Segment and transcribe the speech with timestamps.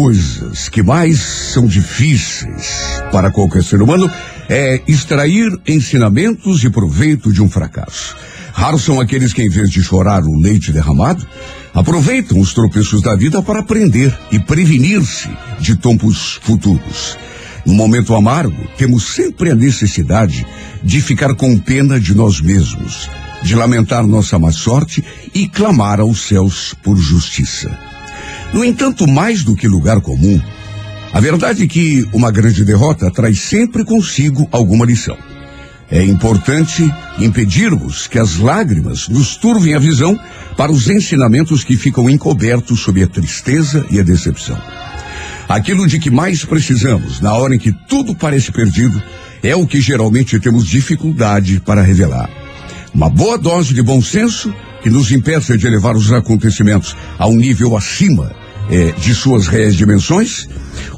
[0.00, 4.08] coisas que mais são difíceis para qualquer ser humano
[4.48, 8.16] é extrair ensinamentos e proveito de um fracasso.
[8.52, 11.26] Raros são aqueles que, em vez de chorar o leite derramado,
[11.74, 17.18] aproveitam os tropeços da vida para aprender e prevenir-se de tombos futuros.
[17.66, 20.46] No momento amargo, temos sempre a necessidade
[20.80, 23.10] de ficar com pena de nós mesmos,
[23.42, 25.04] de lamentar nossa má sorte
[25.34, 27.87] e clamar aos céus por justiça.
[28.52, 30.40] No entanto, mais do que lugar comum,
[31.12, 35.16] a verdade é que uma grande derrota traz sempre consigo alguma lição.
[35.90, 36.82] É importante
[37.18, 40.18] impedirmos que as lágrimas nos turvem a visão
[40.56, 44.60] para os ensinamentos que ficam encobertos sob a tristeza e a decepção.
[45.48, 49.02] Aquilo de que mais precisamos na hora em que tudo parece perdido
[49.42, 52.28] é o que geralmente temos dificuldade para revelar.
[52.92, 57.36] Uma boa dose de bom senso que nos impeça de elevar os acontecimentos a um
[57.36, 58.34] nível acima
[58.70, 60.48] eh, de suas reais dimensões,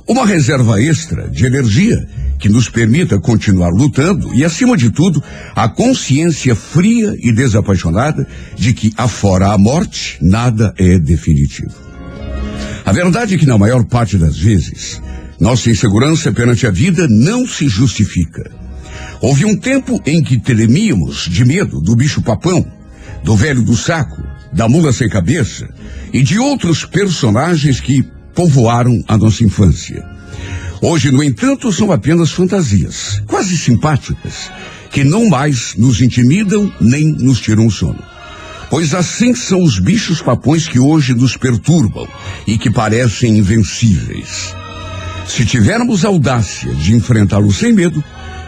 [0.06, 2.06] uma reserva extra de energia
[2.38, 5.22] que nos permita continuar lutando e, acima de tudo,
[5.54, 11.74] a consciência fria e desapaixonada de que, afora a morte, nada é definitivo.
[12.84, 15.00] A verdade é que, na maior parte das vezes,
[15.38, 18.50] nossa insegurança perante a vida não se justifica.
[19.20, 22.66] Houve um tempo em que temíamos de medo do bicho-papão,
[23.22, 25.68] do velho do saco, da mula sem cabeça
[26.12, 28.02] e de outros personagens que
[28.34, 30.04] povoaram a nossa infância.
[30.82, 34.50] Hoje, no entanto, são apenas fantasias, quase simpáticas,
[34.90, 38.02] que não mais nos intimidam nem nos tiram o sono.
[38.70, 42.08] Pois assim são os bichos papões que hoje nos perturbam
[42.46, 44.54] e que parecem invencíveis.
[45.26, 48.02] Se tivermos audácia de enfrentá-los sem medo,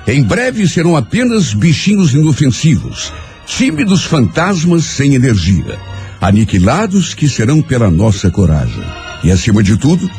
[0.07, 3.13] em breve serão apenas bichinhos inofensivos,
[3.57, 5.79] tímidos fantasmas sem energia,
[6.21, 8.83] aniquilados que serão pela nossa coragem.
[9.23, 10.11] E acima de tudo,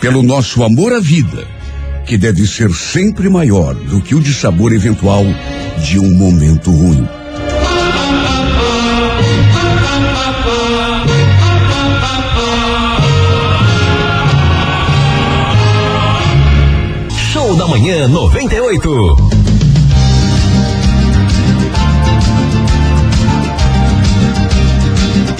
[0.00, 1.46] pelo nosso amor à vida,
[2.06, 5.24] que deve ser sempre maior do que o de sabor eventual
[5.82, 7.06] de um momento ruim.
[17.32, 19.57] Show da Manhã 98.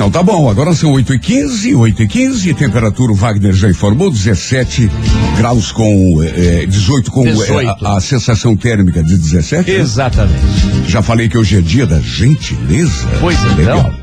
[0.09, 3.69] Então tá bom, agora são 8 e 15 8 e 15 temperatura o Wagner já
[3.69, 4.91] informou, 17
[5.37, 7.53] graus com eh, 18 com 18.
[7.53, 9.71] eh, a, a sensação térmica de 17.
[9.71, 9.77] né?
[9.77, 10.41] Exatamente.
[10.87, 13.07] Já falei que hoje é dia da gentileza.
[13.21, 13.95] Pois é, Legal.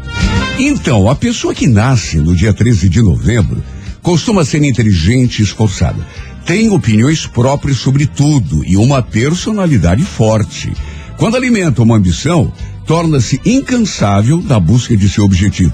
[0.59, 3.63] Então, a pessoa que nasce no dia 13 de novembro
[4.03, 5.97] costuma ser inteligente e esforçada.
[6.45, 10.71] Tem opiniões próprias sobre tudo e uma personalidade forte.
[11.17, 12.53] Quando alimenta uma ambição,
[12.85, 15.73] torna-se incansável da busca de seu objetivo.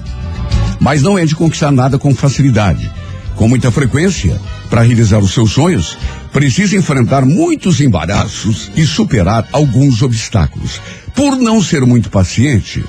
[0.80, 2.90] Mas não é de conquistar nada com facilidade.
[3.36, 5.96] Com muita frequência, para realizar os seus sonhos,
[6.32, 10.80] precisa enfrentar muitos embaraços e superar alguns obstáculos.
[11.14, 12.84] Por não ser muito paciente,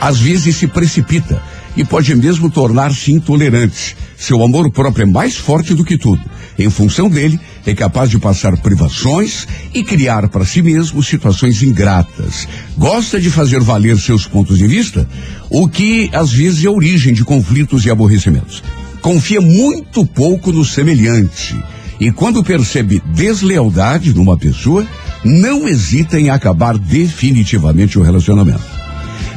[0.00, 1.42] às vezes se precipita
[1.76, 3.96] e pode mesmo tornar-se intolerante.
[4.24, 6.22] Seu amor próprio é mais forte do que tudo.
[6.58, 12.48] Em função dele, é capaz de passar privações e criar para si mesmo situações ingratas.
[12.74, 15.06] Gosta de fazer valer seus pontos de vista,
[15.50, 18.62] o que às vezes é origem de conflitos e aborrecimentos.
[19.02, 21.62] Confia muito pouco no semelhante
[22.00, 24.86] e quando percebe deslealdade numa pessoa,
[25.22, 28.64] não hesita em acabar definitivamente o relacionamento.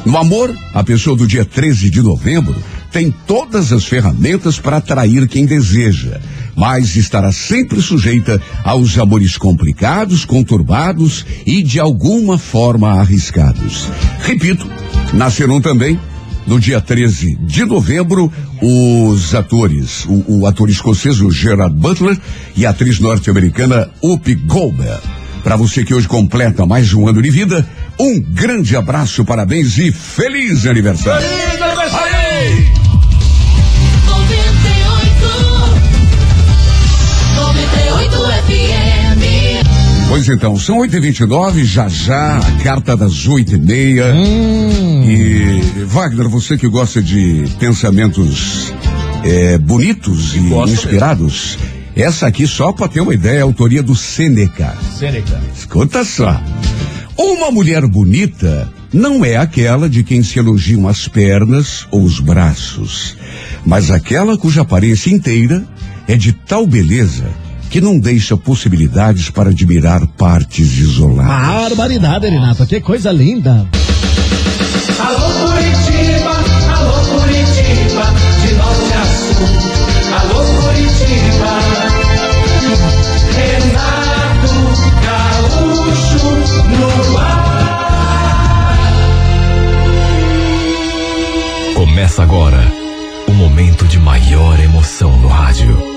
[0.05, 2.55] No amor, a pessoa do dia 13 de novembro
[2.91, 6.19] tem todas as ferramentas para atrair quem deseja,
[6.55, 13.87] mas estará sempre sujeita aos amores complicados, conturbados e de alguma forma arriscados.
[14.23, 14.69] Repito,
[15.13, 15.99] nascerão também
[16.47, 18.31] no dia 13 de novembro,
[18.61, 22.17] os atores, o, o ator escocês Gerard Butler
[22.55, 25.01] e a atriz norte-americana Whoopi Goldberg.
[25.43, 27.67] Para você que hoje completa mais um ano de vida,
[27.99, 31.25] um grande abraço, parabéns e feliz aniversário.
[31.27, 32.06] Aê!
[40.07, 44.13] Pois então, são 8h29, já já, a carta das oito e meia.
[44.13, 45.03] Hum.
[45.03, 48.73] E, Wagner, você que gosta de pensamentos
[49.25, 51.57] eh, bonitos e Gosto inspirados,
[51.93, 54.77] essa aqui, só para ter uma ideia, é a autoria do Seneca.
[54.97, 55.41] Sêneca.
[55.53, 56.41] Escuta só.
[57.17, 63.17] Uma mulher bonita não é aquela de quem se elogiam as pernas ou os braços,
[63.65, 65.67] mas aquela cuja aparência inteira
[66.07, 67.25] é de tal beleza
[67.69, 71.67] que não deixa possibilidades para admirar partes isoladas.
[71.77, 73.67] Barbaridade, Renato, que coisa linda.
[74.99, 76.31] Alô Curitiba,
[76.75, 78.05] alô Curitiba,
[78.41, 79.47] de norte a sul.
[80.19, 81.51] Alô Curitiba.
[83.35, 84.55] Renato
[85.03, 86.25] Gaúcho
[86.79, 87.47] no ar.
[91.75, 92.63] Começa agora
[93.27, 95.96] o momento de maior emoção no rádio.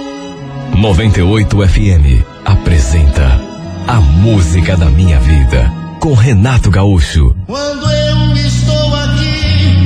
[0.81, 3.39] 98 FM apresenta
[3.87, 7.37] A Música da Minha Vida com Renato Gaúcho.
[7.47, 9.77] Quando eu estou aqui,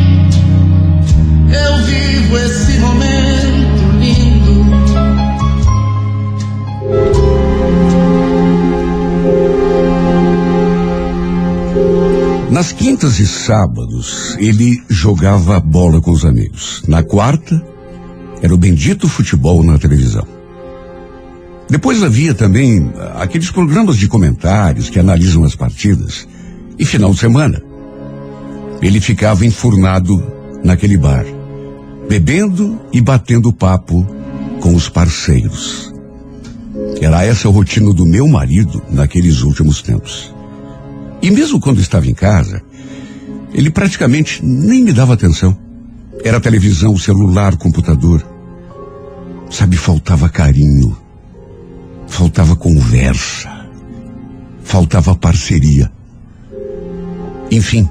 [1.52, 4.64] eu vivo esse momento lindo.
[12.52, 16.84] Nas quintas e sábados, ele jogava bola com os amigos.
[16.86, 17.60] Na quarta,
[18.40, 20.33] era o bendito futebol na televisão.
[21.74, 26.24] Depois havia também ah, aqueles programas de comentários que analisam as partidas.
[26.78, 27.60] E final de semana,
[28.80, 30.24] ele ficava enfurnado
[30.62, 31.24] naquele bar,
[32.08, 34.06] bebendo e batendo papo
[34.60, 35.92] com os parceiros.
[37.00, 40.32] Era essa a rotina do meu marido naqueles últimos tempos.
[41.20, 42.62] E mesmo quando estava em casa,
[43.52, 45.58] ele praticamente nem me dava atenção.
[46.22, 48.24] Era televisão, celular, computador.
[49.50, 50.96] Sabe, faltava carinho,
[52.14, 53.66] faltava conversa,
[54.62, 55.90] faltava parceria.
[57.50, 57.88] Enfim,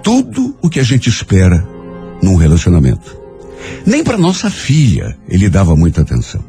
[0.00, 1.66] tudo o que a gente espera
[2.22, 3.18] num relacionamento.
[3.84, 6.42] Nem para nossa filha ele dava muita atenção.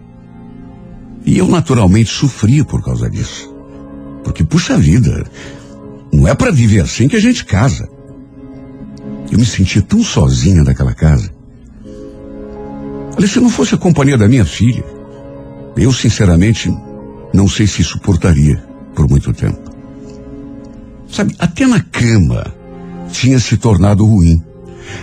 [1.26, 3.52] E eu naturalmente sofria por causa disso.
[4.24, 5.26] Porque, puxa vida,
[6.14, 7.90] não é para viver assim que a gente casa.
[9.32, 11.32] Eu me sentia tão sozinha naquela casa.
[13.18, 14.86] Olha, se não fosse a companhia da minha filha,
[15.76, 16.72] eu sinceramente
[17.34, 18.64] não sei se suportaria
[18.96, 19.70] por muito tempo.
[21.10, 22.54] Sabe, até na cama
[23.12, 24.44] tinha se tornado ruim.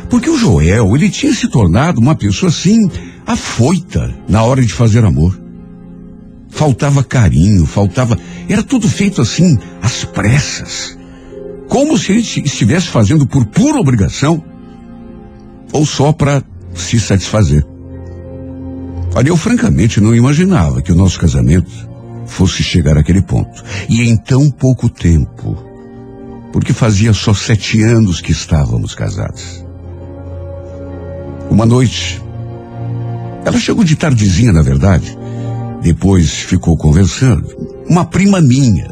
[0.08, 2.90] Porque o Joel, ele tinha se tornado uma pessoa assim,
[3.26, 5.38] afoita na hora de fazer amor.
[6.48, 8.18] Faltava carinho, faltava.
[8.48, 10.96] Era tudo feito assim, às pressas.
[11.68, 14.42] Como se ele estivesse fazendo por pura obrigação
[15.72, 16.42] ou só para
[16.74, 17.64] se satisfazer.
[19.14, 21.70] Olha, eu francamente não imaginava que o nosso casamento
[22.26, 23.62] fosse chegar àquele ponto.
[23.88, 25.56] E em tão pouco tempo.
[26.52, 29.64] Porque fazia só sete anos que estávamos casados.
[31.50, 32.22] Uma noite,
[33.44, 35.16] ela chegou de tardezinha, na verdade.
[35.82, 37.46] Depois ficou conversando.
[37.88, 38.88] Uma prima minha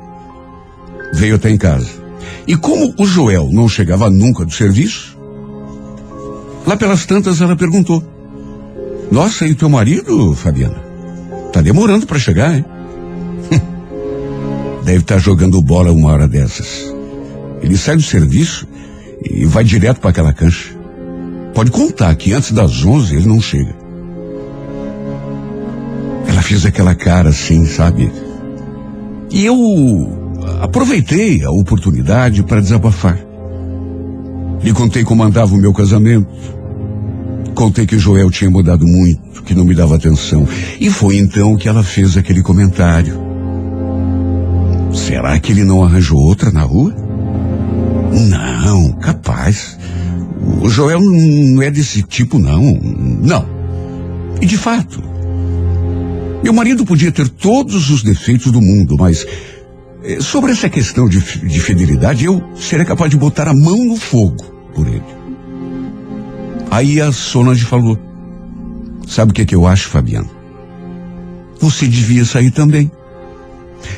[1.12, 1.88] veio até em casa.
[2.46, 5.18] E como o Joel não chegava nunca do serviço,
[6.66, 8.02] lá pelas tantas ela perguntou:
[9.10, 10.82] Nossa, e teu marido, Fabiana?
[11.52, 12.64] Tá demorando para chegar, hein?
[14.84, 16.92] Deve estar tá jogando bola uma hora dessas.
[17.62, 18.68] Ele sai do serviço
[19.22, 20.76] e vai direto para aquela cancha.
[21.54, 23.74] Pode contar que antes das onze ele não chega.
[26.28, 28.12] Ela fez aquela cara assim, sabe?
[29.30, 29.56] E eu
[30.60, 33.18] aproveitei a oportunidade para desabafar.
[34.62, 36.28] Lhe contei como andava o meu casamento.
[37.54, 40.46] Contei que Joel tinha mudado muito, que não me dava atenção.
[40.78, 43.23] E foi então que ela fez aquele comentário.
[44.94, 46.94] Será que ele não arranjou outra na rua?
[48.12, 49.76] Não, capaz.
[50.62, 52.62] O Joel não é desse tipo, não.
[52.62, 53.46] Não.
[54.40, 55.02] E de fato,
[56.42, 59.26] meu marido podia ter todos os defeitos do mundo, mas
[60.02, 63.96] eh, sobre essa questão de, de fidelidade, eu seria capaz de botar a mão no
[63.96, 65.02] fogo por ele.
[66.70, 67.98] Aí a Solange falou:
[69.06, 70.28] Sabe o que, é que eu acho, Fabiano?
[71.60, 72.90] Você devia sair também.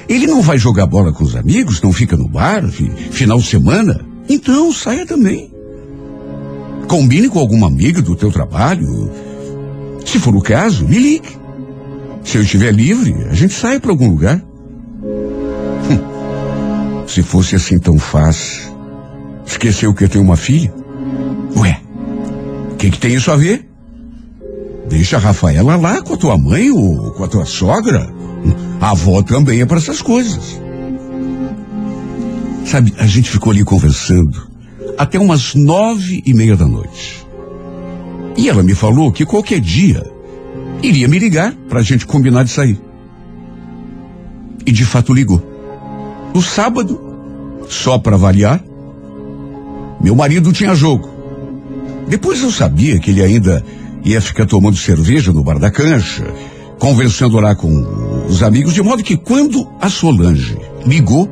[0.09, 4.00] Ele não vai jogar bola com os amigos, não fica no bar, final de semana?
[4.28, 5.52] Então saia também.
[6.88, 9.11] Combine com alguma amiga do teu trabalho.
[10.05, 11.37] Se for o caso, me ligue.
[12.25, 14.43] Se eu estiver livre, a gente sai para algum lugar.
[15.90, 17.07] Hum.
[17.07, 18.73] Se fosse assim tão fácil,
[19.45, 20.73] esqueceu que eu tenho uma filha?
[21.57, 21.81] Ué,
[22.73, 23.69] o que, que tem isso a ver?
[24.88, 28.12] Deixa a Rafaela lá com a tua mãe ou com a tua sogra.
[28.80, 30.60] A avó também é para essas coisas.
[32.64, 34.46] Sabe, a gente ficou ali conversando
[34.98, 37.26] até umas nove e meia da noite.
[38.36, 40.04] E ela me falou que qualquer dia
[40.82, 42.78] iria me ligar para a gente combinar de sair.
[44.64, 45.42] E de fato ligou.
[46.34, 47.00] No sábado,
[47.68, 48.62] só para variar,
[50.00, 51.08] meu marido tinha jogo.
[52.08, 53.64] Depois eu sabia que ele ainda
[54.04, 56.24] ia ficar tomando cerveja no bar da cancha,
[56.78, 57.70] conversando lá com
[58.28, 61.30] os amigos, de modo que quando a Solange ligou,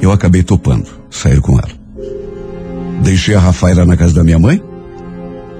[0.00, 1.78] eu acabei topando sair com ela.
[3.02, 4.62] Deixei a Rafaela na casa da minha mãe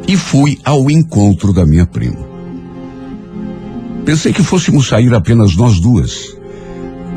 [0.06, 2.28] e fui ao encontro da minha prima.
[4.04, 6.36] Pensei que fôssemos sair apenas nós duas,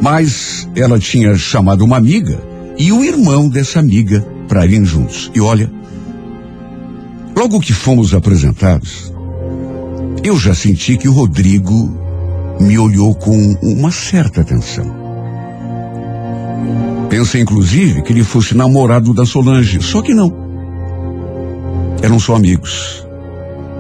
[0.02, 2.40] mas ela tinha chamado uma amiga
[2.78, 5.32] e o irmão dessa amiga para irem juntos.
[5.34, 5.72] E olha,
[7.42, 9.12] Logo que fomos apresentados,
[10.24, 11.98] eu já senti que o Rodrigo
[12.60, 15.02] me olhou com uma certa atenção.
[17.10, 20.32] Pensei, inclusive, que ele fosse namorado da Solange, só que não.
[22.02, 23.06] Eram só amigos.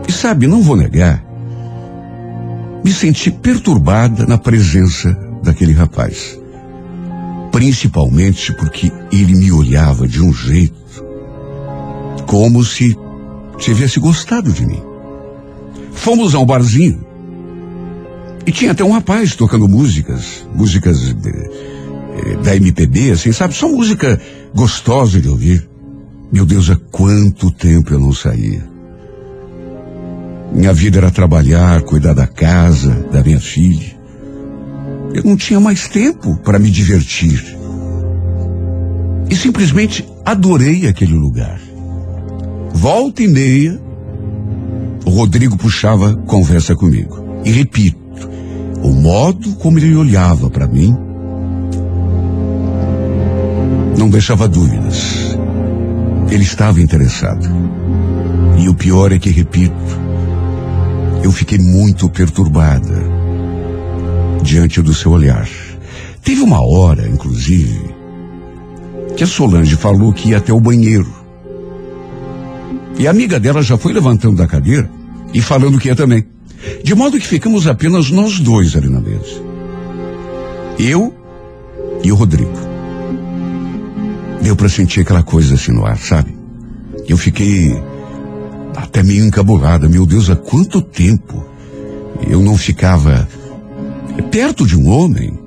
[0.07, 1.23] E sabe, não vou negar,
[2.83, 6.39] me senti perturbada na presença daquele rapaz.
[7.51, 10.81] Principalmente porque ele me olhava de um jeito
[12.25, 12.97] como se
[13.57, 14.81] tivesse gostado de mim.
[15.91, 17.10] Fomos a um barzinho
[18.45, 23.53] e tinha até um rapaz tocando músicas, músicas de, eh, da MPB, assim, sabe?
[23.53, 24.19] Só música
[24.53, 25.67] gostosa de ouvir.
[26.31, 28.69] Meu Deus, há quanto tempo eu não saía.
[30.53, 33.99] Minha vida era trabalhar, cuidar da casa, da minha filha.
[35.13, 37.57] Eu não tinha mais tempo para me divertir.
[39.29, 41.59] E simplesmente adorei aquele lugar.
[42.73, 43.79] Volta e meia,
[45.05, 47.23] o Rodrigo puxava conversa comigo.
[47.45, 48.00] E repito,
[48.83, 50.95] o modo como ele olhava para mim
[53.97, 55.37] não deixava dúvidas.
[56.29, 57.47] Ele estava interessado.
[58.57, 59.75] E o pior é que, repito,
[61.23, 63.03] eu fiquei muito perturbada
[64.41, 65.47] diante do seu olhar.
[66.23, 67.79] Teve uma hora, inclusive,
[69.15, 71.11] que a Solange falou que ia até o banheiro.
[72.97, 74.89] E a amiga dela já foi levantando da cadeira
[75.33, 76.25] e falando que ia também.
[76.83, 79.41] De modo que ficamos apenas nós dois ali na mesa.
[80.77, 81.13] Eu
[82.03, 82.51] e o Rodrigo.
[84.41, 86.35] Deu para sentir aquela coisa assim no ar, sabe?
[87.07, 87.79] Eu fiquei
[88.75, 89.87] até meio encabulada.
[89.87, 91.45] Meu Deus, há quanto tempo
[92.27, 93.27] eu não ficava
[94.31, 95.37] perto de um homem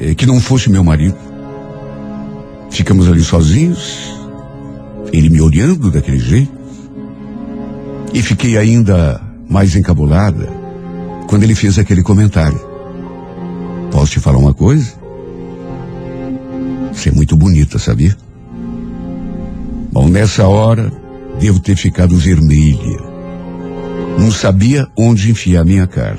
[0.00, 1.16] eh, que não fosse meu marido.
[2.70, 4.14] Ficamos ali sozinhos,
[5.12, 6.60] ele me olhando daquele jeito.
[8.12, 9.20] E fiquei ainda
[9.50, 10.48] mais encabulada
[11.26, 12.60] quando ele fez aquele comentário.
[13.90, 14.94] Posso te falar uma coisa?
[16.92, 18.16] Você é muito bonita, sabia?
[19.92, 20.92] Bom, nessa hora,
[21.40, 23.00] devo ter ficado vermelha.
[24.18, 26.18] Não sabia onde enfiar minha cara.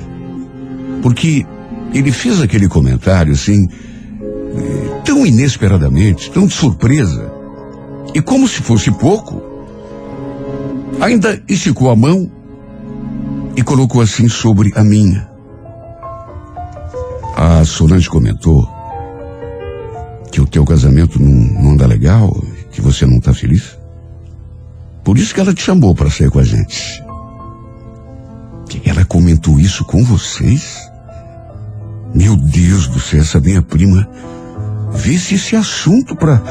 [1.02, 1.46] Porque
[1.94, 7.32] ele fez aquele comentário assim, eh, tão inesperadamente, tão de surpresa.
[8.14, 9.40] E como se fosse pouco,
[11.00, 12.30] ainda esticou a mão
[13.56, 15.28] e colocou assim sobre a minha.
[17.36, 18.68] A Solange comentou
[20.30, 22.30] que o teu casamento não, não anda legal,
[22.70, 23.76] que você não está feliz.
[25.04, 27.02] Por isso que ela te chamou para sair com a gente.
[28.84, 30.78] Ela comentou isso com vocês?
[32.14, 34.08] Meu Deus do céu, essa minha prima
[34.92, 36.42] vê se esse assunto para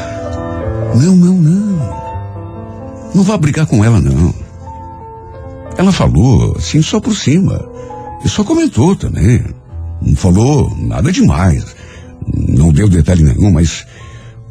[0.95, 2.01] Não, não, não.
[3.13, 4.33] Não vá brigar com ela, não.
[5.81, 7.67] Ela falou, assim, só por cima.
[8.23, 9.43] E só comentou também.
[9.99, 11.75] Não falou nada demais.
[12.37, 13.87] Não deu detalhe nenhum, mas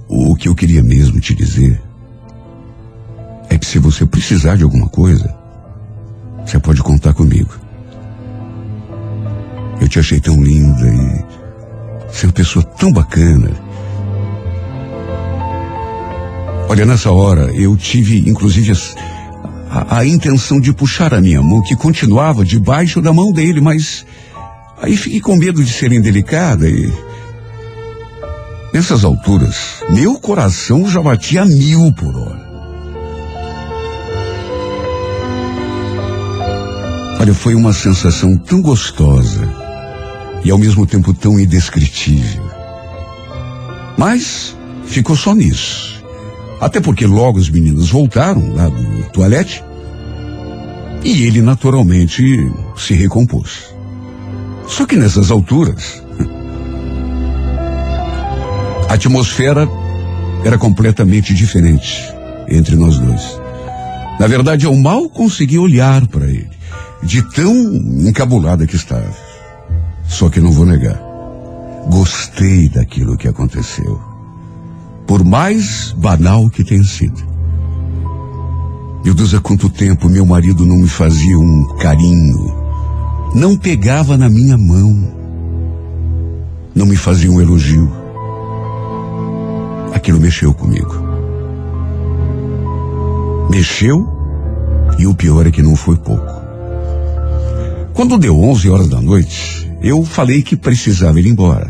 [0.08, 1.80] o que eu queria mesmo te dizer
[3.48, 5.32] é que se você precisar de alguma coisa,
[6.44, 7.54] você pode contar comigo.
[9.80, 11.24] Eu te achei tão linda e
[12.12, 13.52] você é uma pessoa tão bacana.
[16.68, 18.72] Olha, nessa hora eu tive, inclusive,
[19.70, 24.04] a, a, intenção de puxar a minha mão, que continuava debaixo da mão dele, mas
[24.82, 26.92] aí fiquei com medo de ser indelicada e.
[28.72, 32.50] Nessas alturas, meu coração já batia mil por hora.
[37.20, 39.46] Olha, foi uma sensação tão gostosa
[40.44, 42.48] e ao mesmo tempo tão indescritível.
[43.98, 45.99] Mas ficou só nisso.
[46.60, 49.64] Até porque logo os meninos voltaram lá do toalete
[51.02, 52.22] e ele naturalmente
[52.76, 53.74] se recompôs.
[54.66, 56.02] Só que nessas alturas,
[58.88, 59.66] a atmosfera
[60.44, 62.02] era completamente diferente
[62.48, 63.40] entre nós dois.
[64.18, 66.50] Na verdade, eu mal consegui olhar para ele
[67.02, 67.54] de tão
[68.06, 69.14] encabulada que estava.
[70.06, 71.00] Só que não vou negar.
[71.88, 74.09] Gostei daquilo que aconteceu.
[75.10, 77.20] Por mais banal que tenha sido.
[79.04, 82.54] Meu Deus, há quanto tempo meu marido não me fazia um carinho,
[83.34, 85.12] não pegava na minha mão,
[86.72, 87.90] não me fazia um elogio.
[89.92, 90.94] Aquilo mexeu comigo.
[93.50, 94.08] Mexeu
[94.96, 96.32] e o pior é que não foi pouco.
[97.94, 101.68] Quando deu 11 horas da noite, eu falei que precisava ir embora.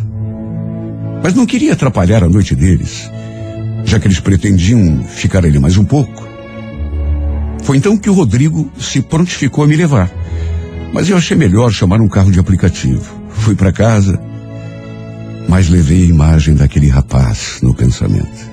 [1.22, 3.10] Mas não queria atrapalhar a noite deles,
[3.84, 6.28] já que eles pretendiam ficar ali mais um pouco.
[7.62, 10.10] Foi então que o Rodrigo se prontificou a me levar.
[10.92, 13.20] Mas eu achei melhor chamar um carro de aplicativo.
[13.30, 14.20] Fui para casa,
[15.48, 18.50] mas levei a imagem daquele rapaz no pensamento.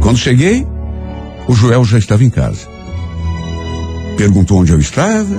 [0.00, 0.66] Quando cheguei,
[1.48, 2.66] o Joel já estava em casa.
[4.16, 5.36] Perguntou onde eu estava,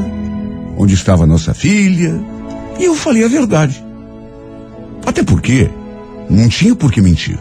[0.77, 2.19] onde estava nossa filha,
[2.79, 3.83] e eu falei a verdade.
[5.05, 5.69] Até porque
[6.29, 7.39] não tinha por que mentir.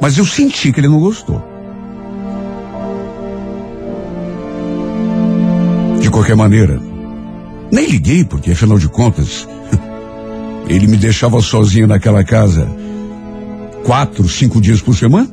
[0.00, 1.42] Mas eu senti que ele não gostou.
[6.00, 6.80] De qualquer maneira,
[7.70, 9.46] nem liguei, porque afinal de contas,
[10.68, 12.68] ele me deixava sozinho naquela casa
[13.84, 15.28] quatro, cinco dias por semana.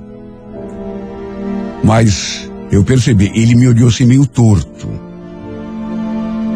[1.83, 4.87] Mas eu percebi, ele me olhou assim meio torto.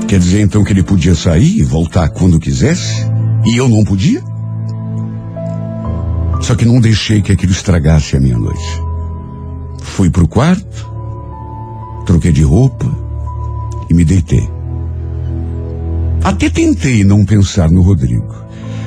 [0.07, 3.05] Quer dizer então que ele podia sair e voltar quando quisesse?
[3.45, 4.23] E eu não podia?
[6.41, 8.81] Só que não deixei que aquilo estragasse a minha noite.
[9.81, 10.89] Fui pro quarto,
[12.05, 12.85] troquei de roupa,
[13.89, 14.49] e me deitei.
[16.23, 18.35] Até tentei não pensar no Rodrigo.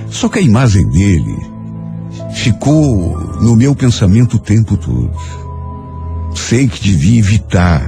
[0.09, 1.37] Só que a imagem dele
[2.33, 5.13] ficou no meu pensamento o tempo todo.
[6.35, 7.83] Sei que devia evitar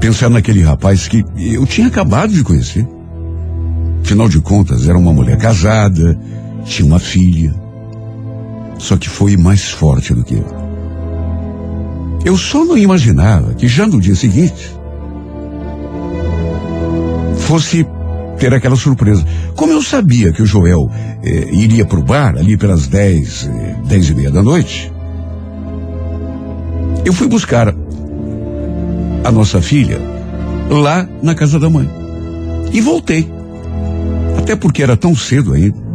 [0.00, 2.86] pensar naquele rapaz que eu tinha acabado de conhecer.
[4.02, 6.18] Afinal de contas, era uma mulher casada,
[6.64, 7.54] tinha uma filha.
[8.80, 10.46] Só que foi mais forte do que eu.
[12.24, 14.74] Eu só não imaginava que já no dia seguinte
[17.36, 17.86] fosse
[18.38, 19.22] ter aquela surpresa.
[19.54, 20.90] Como eu sabia que o Joel
[21.22, 24.90] eh, iria para o bar ali pelas dez, eh, dez e meia da noite,
[27.04, 27.74] eu fui buscar
[29.22, 30.00] a nossa filha
[30.70, 31.88] lá na casa da mãe.
[32.72, 33.30] E voltei.
[34.38, 35.89] Até porque era tão cedo ainda.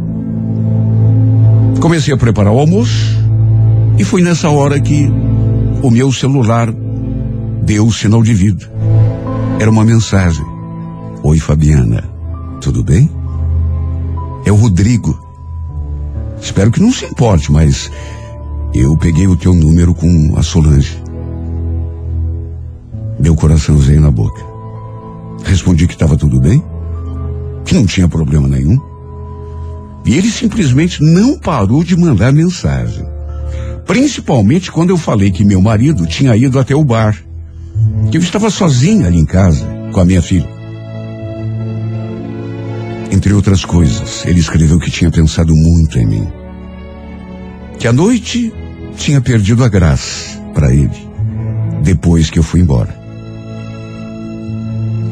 [1.86, 3.16] Comecei a preparar o almoço
[3.96, 5.08] e foi nessa hora que
[5.84, 6.74] o meu celular
[7.62, 8.68] deu o sinal de vida.
[9.60, 10.44] Era uma mensagem.
[11.22, 12.02] Oi, Fabiana.
[12.60, 13.08] Tudo bem?
[14.44, 15.16] É o Rodrigo.
[16.42, 17.88] Espero que não se importe, mas
[18.74, 21.00] eu peguei o teu número com a Solange.
[23.20, 24.42] Meu coraçãozinho na boca.
[25.44, 26.60] Respondi que estava tudo bem,
[27.64, 28.76] que não tinha problema nenhum.
[30.06, 33.04] E ele simplesmente não parou de mandar mensagem.
[33.84, 37.16] Principalmente quando eu falei que meu marido tinha ido até o bar.
[38.10, 40.48] Que eu estava sozinha ali em casa com a minha filha.
[43.10, 46.26] Entre outras coisas, ele escreveu que tinha pensado muito em mim.
[47.78, 48.52] Que a noite
[48.96, 51.08] tinha perdido a graça para ele,
[51.82, 52.94] depois que eu fui embora.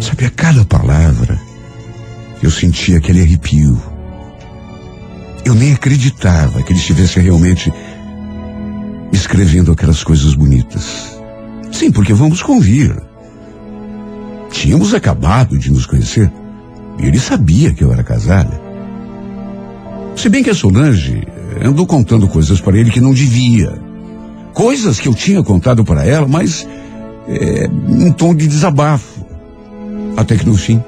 [0.00, 1.40] Sabe, a cada palavra,
[2.42, 3.93] eu sentia aquele arrepio.
[5.44, 7.72] Eu nem acreditava que ele estivesse realmente
[9.12, 11.18] escrevendo aquelas coisas bonitas.
[11.70, 12.96] Sim, porque vamos convir.
[14.50, 16.30] Tínhamos acabado de nos conhecer.
[16.98, 18.60] E ele sabia que eu era casada.
[20.16, 21.26] Se bem que a Solange
[21.62, 23.72] andou contando coisas para ele que não devia.
[24.52, 26.66] Coisas que eu tinha contado para ela, mas
[27.28, 29.24] é, um tom de desabafo.
[30.16, 30.82] Até que no fim,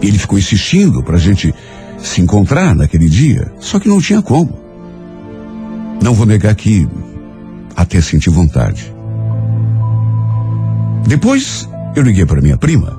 [0.00, 1.52] ele ficou insistindo para a gente
[2.02, 4.58] se encontrar naquele dia, só que não tinha como.
[6.02, 6.88] Não vou negar que
[7.76, 8.92] até senti vontade.
[11.06, 12.98] Depois eu liguei para minha prima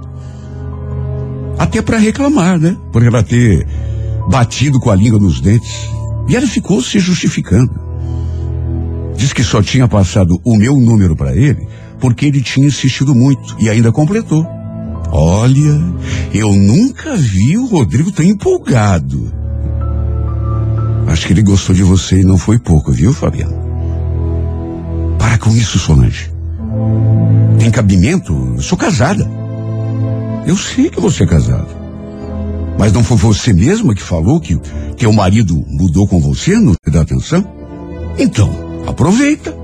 [1.57, 2.75] até para reclamar, né?
[2.91, 3.67] Por ela ter
[4.27, 5.89] batido com a língua nos dentes.
[6.27, 7.71] E ela ficou se justificando.
[9.15, 11.67] Diz que só tinha passado o meu número para ele
[11.99, 14.45] porque ele tinha insistido muito e ainda completou.
[15.11, 15.81] Olha,
[16.33, 19.31] eu nunca vi o Rodrigo tão empolgado.
[21.07, 23.53] Acho que ele gostou de você e não foi pouco, viu, Fabiano?
[25.19, 26.31] Para com isso, Solange.
[27.59, 28.33] Tem cabimento?
[28.55, 29.29] Eu sou casada.
[30.47, 31.67] Eu sei que você é casado.
[32.79, 34.57] Mas não foi você mesma que falou que
[34.97, 37.45] teu marido mudou com você, não te dá atenção?
[38.17, 38.49] Então,
[38.87, 39.55] aproveita.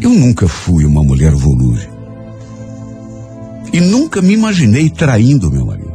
[0.00, 1.99] Eu nunca fui uma mulher volúvel.
[3.72, 5.92] E nunca me imaginei traindo meu marido.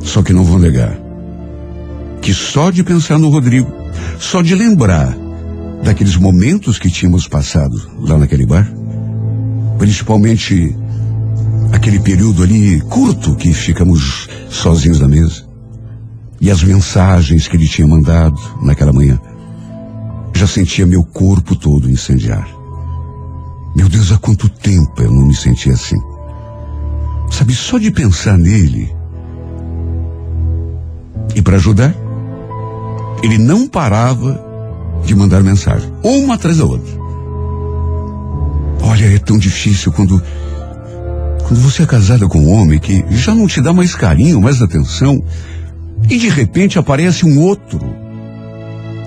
[0.00, 1.02] Só que não vou negar
[2.22, 3.70] que só de pensar no Rodrigo,
[4.18, 5.14] só de lembrar
[5.82, 8.72] daqueles momentos que tínhamos passado lá naquele bar,
[9.76, 10.74] principalmente
[11.72, 15.44] aquele período ali curto que ficamos sozinhos na mesa.
[16.40, 19.20] E as mensagens que ele tinha mandado naquela manhã.
[20.34, 22.48] Já sentia meu corpo todo incendiar.
[23.74, 26.00] Meu Deus, há quanto tempo eu não me sentia assim.
[27.30, 28.94] Sabe, só de pensar nele.
[31.34, 31.94] E para ajudar,
[33.22, 34.44] ele não parava
[35.04, 36.92] de mandar mensagem, uma atrás da outra.
[38.82, 40.22] Olha, é tão difícil quando
[41.42, 44.62] quando você é casada com um homem que já não te dá mais carinho, mais
[44.62, 45.22] atenção,
[46.08, 47.78] e de repente aparece um outro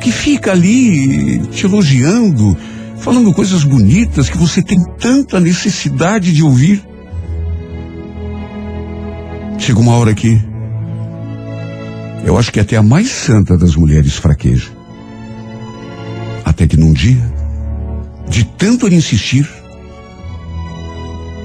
[0.01, 2.55] que fica ali te elogiando,
[2.97, 6.83] falando coisas bonitas que você tem tanta necessidade de ouvir.
[9.57, 10.41] Chega uma hora que
[12.25, 14.69] eu acho que até a mais santa das mulheres fraqueja.
[16.43, 17.21] Até que num dia,
[18.27, 19.47] de tanto ele insistir,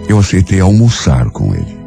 [0.08, 1.78] eu aceitei almoçar com ele.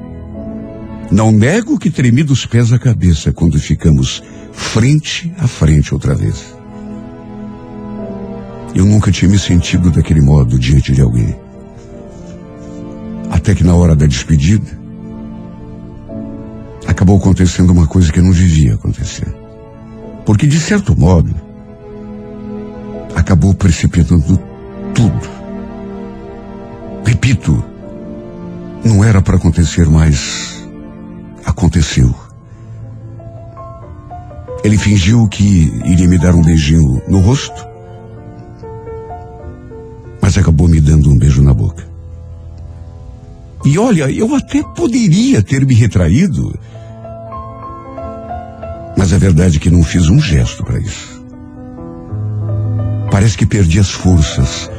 [1.12, 6.56] Não nego que tremi dos pés à cabeça quando ficamos frente a frente outra vez.
[8.76, 11.36] Eu nunca tinha me sentido daquele modo diante de alguém.
[13.30, 14.80] Até que na hora da despedida,
[16.88, 19.28] acabou acontecendo uma coisa que não devia acontecer.
[20.26, 21.34] Porque, de certo modo,
[23.16, 24.40] acabou precipitando
[24.94, 25.30] tudo.
[27.06, 27.64] Repito,
[28.84, 30.64] não era para acontecer, mas
[31.46, 32.14] aconteceu.
[34.64, 37.73] Ele fingiu que iria me dar um beijinho no rosto,
[40.24, 41.86] mas acabou me dando um beijo na boca.
[43.66, 46.58] E olha, eu até poderia ter me retraído,
[48.98, 51.22] mas a verdade é que não fiz um gesto para isso.
[53.12, 54.72] Parece que perdi as forças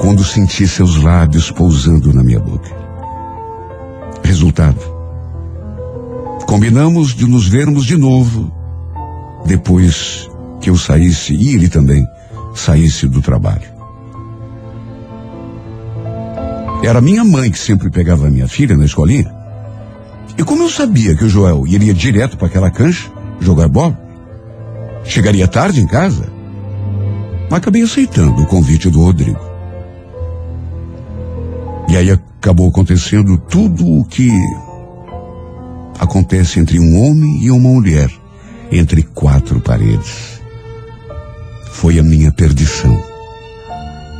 [0.00, 2.70] quando senti seus lábios pousando na minha boca.
[4.22, 4.78] Resultado.
[6.46, 8.52] Combinamos de nos vermos de novo
[9.44, 12.06] depois que eu saísse e ele também
[12.54, 13.73] saísse do trabalho.
[16.84, 19.34] Era minha mãe que sempre pegava minha filha na escolinha.
[20.36, 23.98] E como eu sabia que o Joel iria direto para aquela cancha jogar bola,
[25.02, 26.30] chegaria tarde em casa,
[27.50, 29.40] acabei aceitando o convite do Rodrigo.
[31.88, 34.30] E aí acabou acontecendo tudo o que
[35.98, 38.10] acontece entre um homem e uma mulher,
[38.70, 40.38] entre quatro paredes.
[41.70, 43.02] Foi a minha perdição.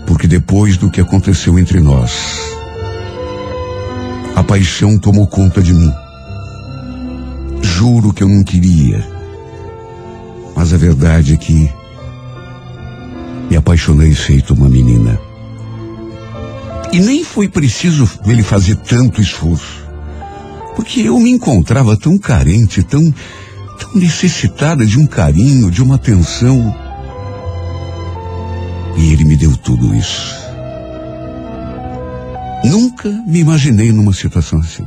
[0.06, 2.53] Porque depois do que aconteceu entre nós,
[4.34, 5.92] a paixão tomou conta de mim.
[7.62, 9.06] Juro que eu não queria.
[10.56, 11.70] Mas a verdade é que
[13.48, 15.18] me apaixonei feito uma menina.
[16.92, 19.84] E nem foi preciso ele fazer tanto esforço.
[20.76, 23.12] Porque eu me encontrava tão carente, tão,
[23.78, 26.74] tão necessitada de um carinho, de uma atenção.
[28.96, 30.43] E ele me deu tudo isso.
[32.64, 34.86] Nunca me imaginei numa situação assim.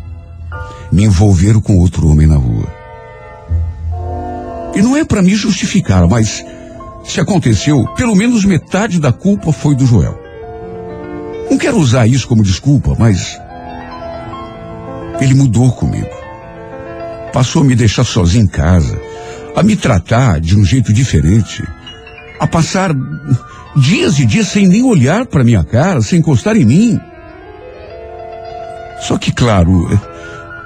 [0.92, 2.68] Me envolver com outro homem na rua.
[4.76, 6.44] E não é para me justificar, mas
[7.04, 10.20] se aconteceu, pelo menos metade da culpa foi do Joel.
[11.50, 13.40] Não quero usar isso como desculpa, mas
[15.20, 16.10] ele mudou comigo.
[17.32, 19.00] Passou a me deixar sozinho em casa,
[19.56, 21.64] a me tratar de um jeito diferente,
[22.40, 22.92] a passar
[23.76, 27.00] dias e dias sem nem olhar para minha cara, sem encostar em mim.
[29.02, 29.88] Só que, claro,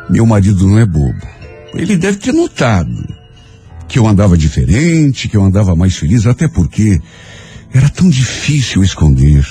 [0.10, 1.28] meu marido não é bobo.
[1.74, 3.22] Ele deve ter notado
[3.88, 7.02] que eu andava diferente, que eu andava mais feliz, até porque
[7.74, 9.46] era tão difícil esconder.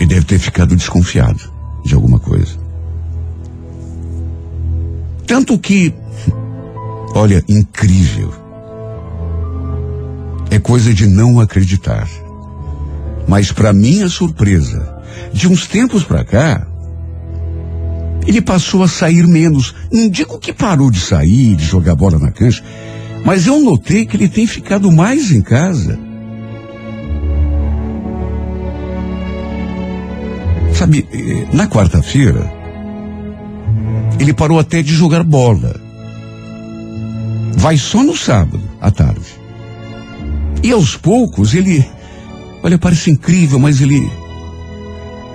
[0.00, 1.50] E deve ter ficado desconfiado
[1.84, 2.58] de alguma coisa.
[5.26, 5.94] Tanto que,
[7.14, 8.32] olha, incrível.
[10.50, 12.06] É coisa de não acreditar.
[13.26, 16.66] Mas para minha surpresa, de uns tempos para cá,
[18.26, 19.74] ele passou a sair menos.
[19.90, 22.62] Não digo que parou de sair, de jogar bola na cancha,
[23.24, 25.98] mas eu notei que ele tem ficado mais em casa.
[30.74, 32.50] Sabe, eh, na quarta-feira,
[34.18, 35.80] ele parou até de jogar bola.
[37.56, 39.40] Vai só no sábado, à tarde.
[40.62, 41.84] E aos poucos ele.
[42.62, 44.10] Olha, parece incrível, mas ele.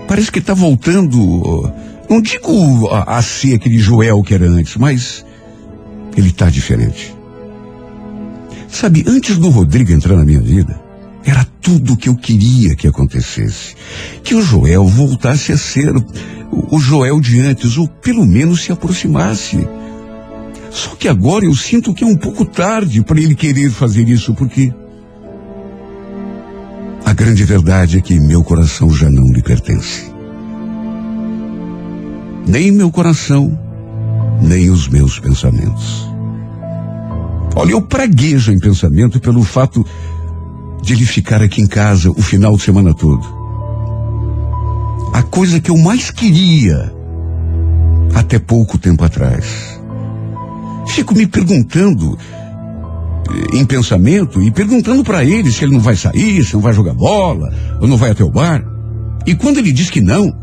[0.08, 1.72] Parece que está voltando.
[2.10, 5.26] Não digo a, a, ser aquele Joel que era antes, mas.
[6.16, 7.14] Ele está diferente.
[8.70, 10.80] Sabe, antes do Rodrigo entrar na minha vida,
[11.24, 13.76] era tudo o que eu queria que acontecesse.
[14.24, 18.72] Que o Joel voltasse a ser o, o Joel de antes, ou pelo menos se
[18.72, 19.68] aproximasse.
[20.72, 24.34] Só que agora eu sinto que é um pouco tarde para ele querer fazer isso,
[24.34, 24.74] porque.
[27.08, 30.12] A grande verdade é que meu coração já não lhe pertence.
[32.46, 33.58] Nem meu coração,
[34.42, 36.06] nem os meus pensamentos.
[37.56, 39.86] Olha, eu praguejo em pensamento pelo fato
[40.84, 43.26] de ele ficar aqui em casa o final de semana todo.
[45.14, 46.94] A coisa que eu mais queria
[48.16, 49.80] até pouco tempo atrás.
[50.90, 52.18] Fico me perguntando
[53.54, 56.94] em pensamento e perguntando para ele se ele não vai sair, se não vai jogar
[56.94, 58.64] bola, ou não vai até o bar.
[59.26, 60.34] E quando ele diz que não,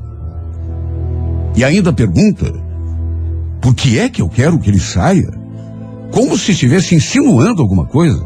[1.57, 2.53] e ainda pergunta
[3.61, 5.31] por que é que eu quero que ele saia,
[6.11, 8.25] como se estivesse insinuando alguma coisa,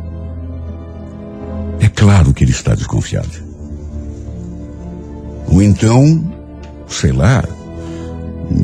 [1.80, 3.48] é claro que ele está desconfiado.
[5.50, 6.30] Ou então,
[6.86, 7.44] sei lá,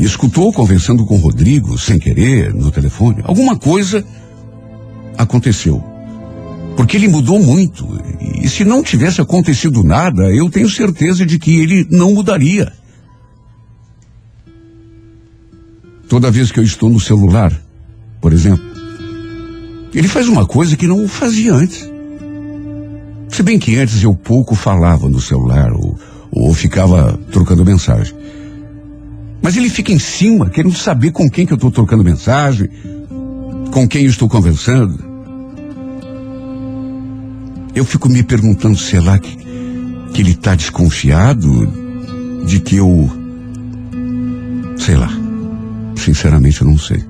[0.01, 3.23] escutou conversando com Rodrigo sem querer no telefone.
[3.25, 4.05] Alguma coisa
[5.17, 5.83] aconteceu.
[6.77, 7.87] Porque ele mudou muito.
[8.41, 12.73] E se não tivesse acontecido nada, eu tenho certeza de que ele não mudaria.
[16.09, 17.53] Toda vez que eu estou no celular,
[18.21, 18.65] por exemplo,
[19.95, 21.89] ele faz uma coisa que não fazia antes.
[23.29, 25.99] Se bem que antes eu pouco falava no celular ou,
[26.31, 28.15] ou ficava trocando mensagem.
[29.41, 32.69] Mas ele fica em cima, querendo saber com quem que eu estou trocando mensagem,
[33.75, 34.97] com quem estou conversando.
[37.75, 39.37] Eu fico me perguntando, sei lá, que,
[40.13, 41.67] que ele está desconfiado
[42.47, 43.11] de que eu.
[44.79, 45.11] Sei lá.
[45.97, 47.05] Sinceramente, eu não sei.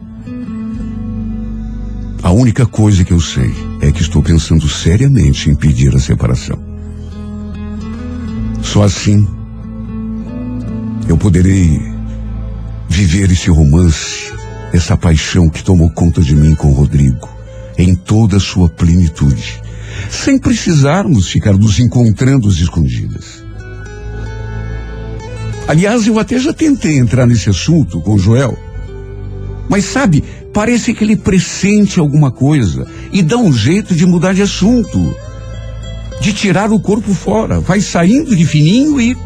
[2.22, 6.58] A única coisa que eu sei é que estou pensando seriamente em pedir a separação.
[8.62, 9.28] Só assim
[11.06, 11.78] eu poderei
[12.88, 14.32] viver esse romance,
[14.74, 17.28] essa paixão que tomou conta de mim com Rodrigo,
[17.78, 19.62] em toda a sua plenitude,
[20.10, 23.44] sem precisarmos ficar nos encontrando às escondidas.
[25.68, 28.58] Aliás, eu até já tentei entrar nesse assunto com Joel.
[29.68, 34.42] Mas sabe, parece que ele pressente alguma coisa e dá um jeito de mudar de
[34.42, 35.14] assunto.
[36.20, 37.60] De tirar o corpo fora.
[37.60, 39.16] Vai saindo de fininho e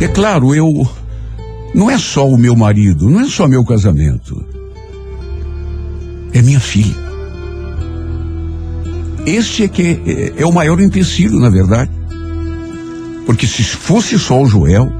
[0.00, 0.97] é claro, eu.
[1.78, 4.44] Não é só o meu marido, não é só meu casamento.
[6.32, 6.96] É minha filha.
[9.24, 11.92] Este é que é, é o maior empecilho, na verdade.
[13.24, 14.90] Porque se fosse só o Joel,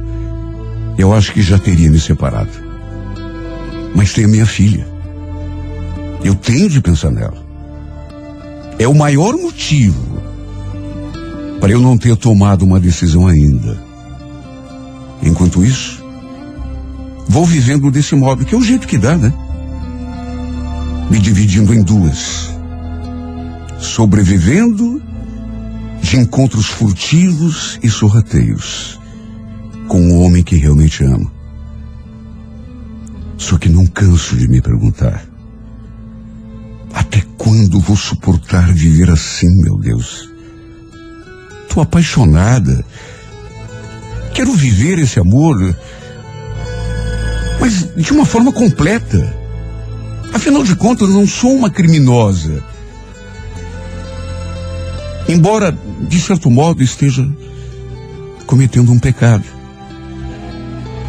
[0.97, 2.53] eu acho que já teria me separado.
[3.97, 4.87] Mas tem a minha filha.
[6.23, 7.45] Eu tenho de pensar nela.
[8.79, 10.23] É o maior motivo
[11.59, 13.77] para eu não ter tomado uma decisão ainda.
[15.21, 15.98] Enquanto isso,
[17.29, 19.33] vou vivendo desse modo, que é o jeito que dá, né?
[21.11, 22.51] Me dividindo em duas.
[23.79, 25.03] Sobrevivendo
[26.01, 28.99] de encontros furtivos e sorrateiros
[29.87, 31.31] com o homem que realmente amo.
[33.37, 35.25] Só que não canso de me perguntar:
[36.93, 40.29] até quando vou suportar viver assim, meu Deus?
[41.69, 42.85] Tô apaixonada
[44.39, 45.77] Quero viver esse amor,
[47.61, 49.37] mas de uma forma completa.
[50.33, 52.63] Afinal de contas, não sou uma criminosa.
[55.29, 55.77] Embora,
[56.09, 57.29] de certo modo, esteja
[58.47, 59.45] cometendo um pecado.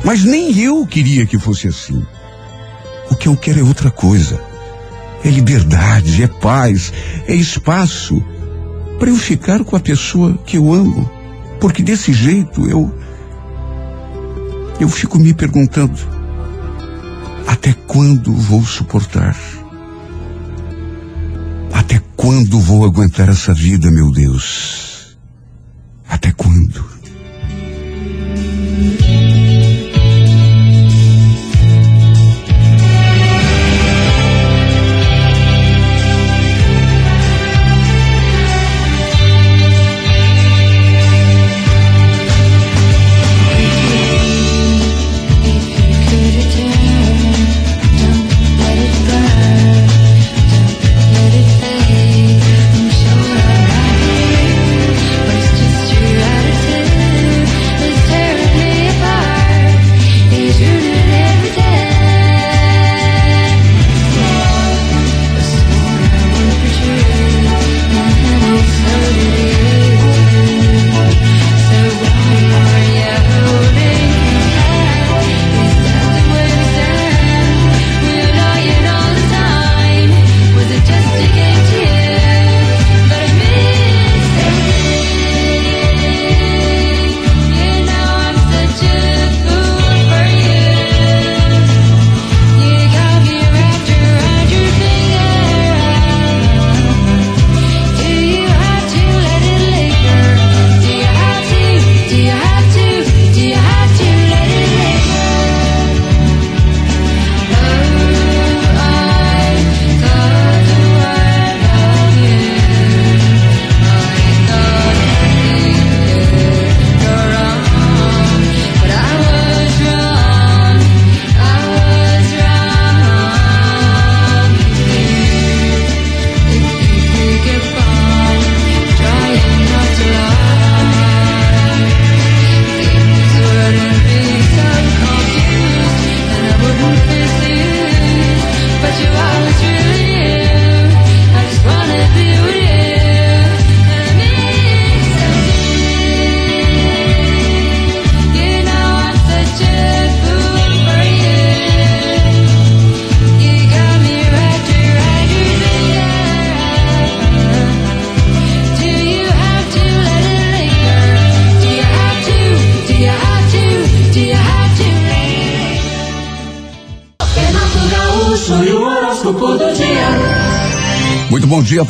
[0.04, 2.02] Mas nem eu queria que fosse assim.
[3.10, 4.42] O que eu quero é outra coisa.
[5.24, 6.94] É liberdade, é paz,
[7.28, 8.24] é espaço
[8.98, 11.10] para eu ficar com a pessoa que eu amo.
[11.60, 12.94] Porque desse jeito eu
[14.80, 16.00] eu fico me perguntando:
[17.50, 19.36] até quando vou suportar?
[21.74, 25.18] Até quando vou aguentar essa vida, meu Deus?
[26.08, 26.86] Até quando?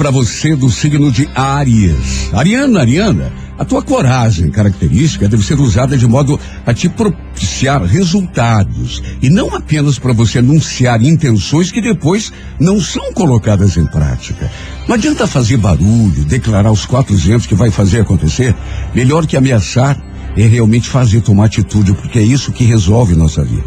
[0.10, 2.34] Para você do signo de Áries.
[2.34, 9.04] Ariana, Ariana, a tua coragem característica deve ser usada de modo a te propiciar resultados
[9.22, 14.50] e não apenas para você anunciar intenções que depois não são colocadas em prática.
[14.88, 18.56] Não adianta fazer barulho, declarar os quatro ventos que vai fazer acontecer.
[18.96, 19.96] Melhor que ameaçar
[20.44, 23.64] é realmente fazer tomar atitude, porque é isso que resolve nossa vida.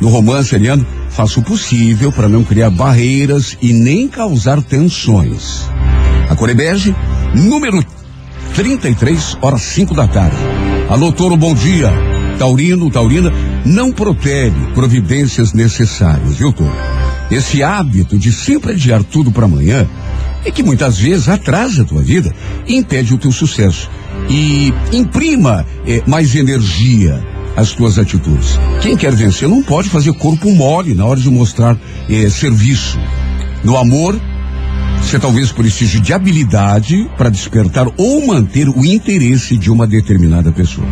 [0.00, 5.68] No romance, Ariano, faça o possível para não criar barreiras e nem causar tensões.
[6.28, 6.94] A Corebege,
[7.34, 7.84] número
[8.54, 10.36] 33, horas 5 da tarde.
[10.88, 11.90] Alô, Toro, bom dia.
[12.38, 13.32] Taurino, Taurina,
[13.64, 16.74] não protege providências necessárias, viu, Toro?
[17.30, 19.88] Esse hábito de sempre adiar tudo para amanhã
[20.46, 22.32] é que muitas vezes atrasa a tua vida
[22.66, 23.90] e impede o teu sucesso.
[24.30, 27.20] E imprima eh, mais energia
[27.56, 28.58] às tuas atitudes.
[28.80, 31.76] Quem quer vencer não pode fazer corpo mole na hora de mostrar
[32.08, 32.96] eh, serviço.
[33.64, 34.18] No amor,
[35.02, 40.86] você talvez precise de habilidade para despertar ou manter o interesse de uma determinada pessoa.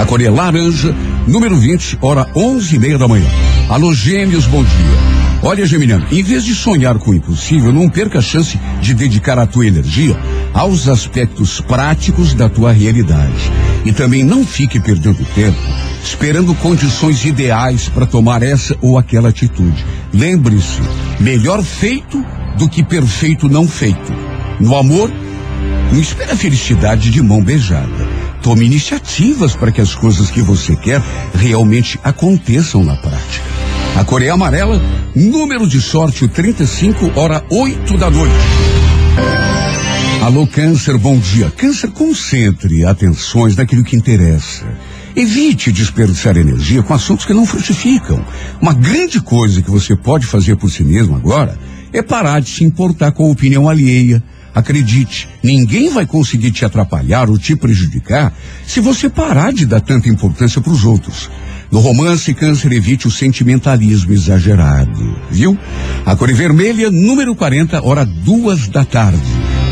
[0.00, 0.94] A cor é laranja,
[1.26, 3.26] número 20, hora onze e meia da manhã.
[3.68, 5.25] Alô, gêmeos, bom dia.
[5.46, 9.38] Olha, Geminiano, em vez de sonhar com o impossível, não perca a chance de dedicar
[9.38, 10.16] a tua energia
[10.52, 13.52] aos aspectos práticos da tua realidade.
[13.84, 15.56] E também não fique perdendo tempo
[16.02, 19.84] esperando condições ideais para tomar essa ou aquela atitude.
[20.12, 20.80] Lembre-se,
[21.20, 22.24] melhor feito
[22.58, 24.12] do que perfeito não feito.
[24.58, 25.12] No amor,
[25.92, 28.08] não espera a felicidade de mão beijada.
[28.42, 31.00] Tome iniciativas para que as coisas que você quer
[31.36, 33.65] realmente aconteçam na prática.
[33.96, 34.78] A Coreia Amarela,
[35.14, 38.34] número de sorte o 35, hora 8 da noite.
[40.22, 41.50] Alô, Câncer, bom dia.
[41.50, 44.66] Câncer, concentre atenções naquilo que interessa.
[45.16, 48.22] Evite desperdiçar energia com assuntos que não frutificam.
[48.60, 51.58] Uma grande coisa que você pode fazer por si mesmo agora
[51.90, 54.22] é parar de se importar com a opinião alheia.
[54.54, 58.34] Acredite, ninguém vai conseguir te atrapalhar ou te prejudicar
[58.66, 61.30] se você parar de dar tanta importância para os outros.
[61.70, 65.58] No romance, câncer evite o sentimentalismo exagerado, viu?
[66.04, 69.20] A cor é vermelha, número 40, hora duas da tarde.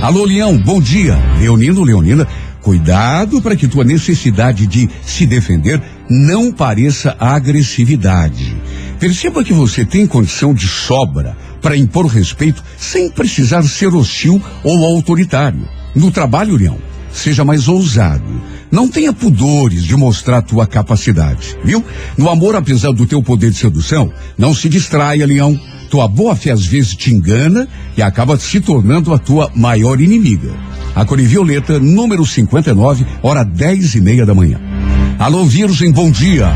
[0.03, 1.17] Alô, Leão, bom dia.
[1.39, 2.27] Leonino, Leonina,
[2.61, 5.81] cuidado para que tua necessidade de se defender
[6.11, 8.57] não pareça agressividade.
[8.99, 14.85] Perceba que você tem condição de sobra para impor respeito sem precisar ser hostil ou
[14.85, 15.67] autoritário.
[15.95, 16.79] No trabalho, Leão,
[17.15, 18.43] seja mais ousado.
[18.71, 21.83] Não tenha pudores de mostrar tua capacidade, viu?
[22.19, 25.59] No amor, apesar do teu poder de sedução, não se distraia, Leão.
[25.89, 30.51] Tua boa fé às vezes te engana e acaba se tornando a tua maior inimiga.
[30.95, 34.61] A cor violeta, número 59, hora dez e meia da manhã.
[35.19, 36.49] Alô, Virgem, bom dia.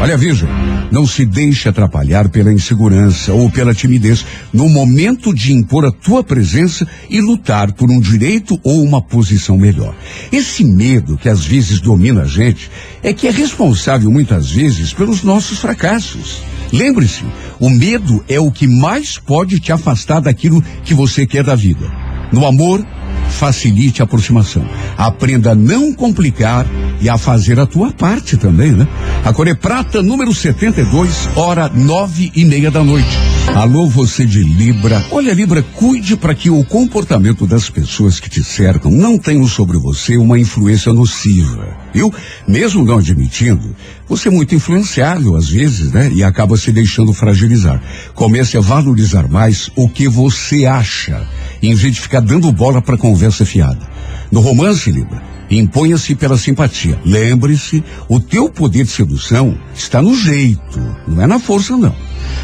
[0.00, 0.48] Olha, Virgem,
[0.90, 6.22] não se deixe atrapalhar pela insegurança ou pela timidez no momento de impor a tua
[6.22, 9.94] presença e lutar por um direito ou uma posição melhor.
[10.32, 12.70] Esse medo que às vezes domina a gente
[13.02, 16.42] é que é responsável muitas vezes pelos nossos fracassos.
[16.72, 17.24] Lembre-se,
[17.58, 21.90] o medo é o que mais pode te afastar daquilo que você quer da vida.
[22.32, 22.84] No amor,
[23.30, 24.68] facilite a aproximação.
[24.96, 26.66] Aprenda a não complicar
[27.00, 28.86] e a fazer a tua parte também, né?
[29.24, 33.18] A Core Prata, número 72, hora nove e meia da noite.
[33.54, 35.04] Alô, você de Libra.
[35.10, 39.76] Olha, Libra, cuide para que o comportamento das pessoas que te cercam não tenham sobre
[39.76, 42.14] você uma influência nociva, viu?
[42.46, 43.74] Mesmo não admitindo,
[44.08, 46.10] você é muito influenciável às vezes, né?
[46.14, 47.82] E acaba se deixando fragilizar.
[48.14, 51.26] Comece a valorizar mais o que você acha,
[51.62, 53.88] em vez de ficar dando bola para conversa fiada.
[54.30, 56.98] No romance, Libra, imponha-se pela simpatia.
[57.04, 61.94] Lembre-se, o teu poder de sedução está no jeito, não é na força, não.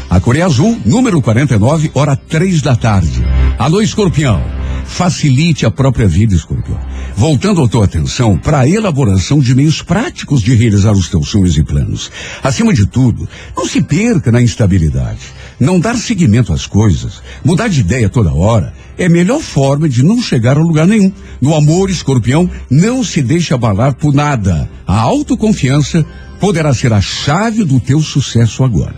[0.09, 3.23] A Coreia Azul, número 49, hora três da tarde.
[3.57, 4.41] Alô, escorpião.
[4.85, 6.79] Facilite a própria vida, escorpião.
[7.15, 11.57] Voltando a tua atenção para a elaboração de meios práticos de realizar os teus sonhos
[11.57, 12.09] e planos.
[12.41, 15.19] Acima de tudo, não se perca na instabilidade.
[15.59, 20.03] Não dar seguimento às coisas, mudar de ideia toda hora, é a melhor forma de
[20.03, 21.11] não chegar a lugar nenhum.
[21.41, 24.69] No amor, escorpião, não se deixe abalar por nada.
[24.85, 26.05] A autoconfiança
[26.39, 28.95] poderá ser a chave do teu sucesso agora.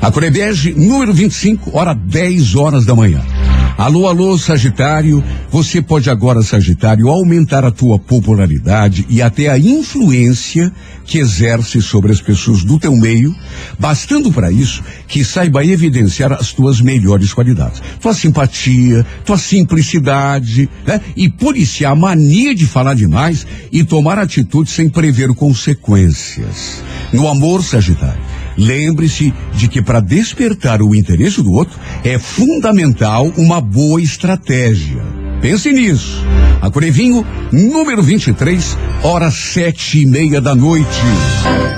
[0.00, 3.22] A Corebege, número 25, hora 10 horas da manhã.
[3.76, 5.24] Alô, alô, Sagitário.
[5.50, 10.72] Você pode agora, Sagitário, aumentar a tua popularidade e até a influência
[11.04, 13.34] que exerce sobre as pessoas do teu meio,
[13.78, 17.82] bastando para isso que saiba evidenciar as tuas melhores qualidades.
[18.00, 21.00] Tua simpatia, tua simplicidade, né?
[21.16, 26.82] E policiar a mania de falar demais e tomar atitude sem prever consequências.
[27.12, 28.22] No amor, Sagitário,
[28.56, 35.02] Lembre-se de que para despertar o interesse do outro é fundamental uma boa estratégia.
[35.40, 36.22] Pense nisso.
[36.60, 41.00] A Corevinho, número 23, hora sete e meia da noite.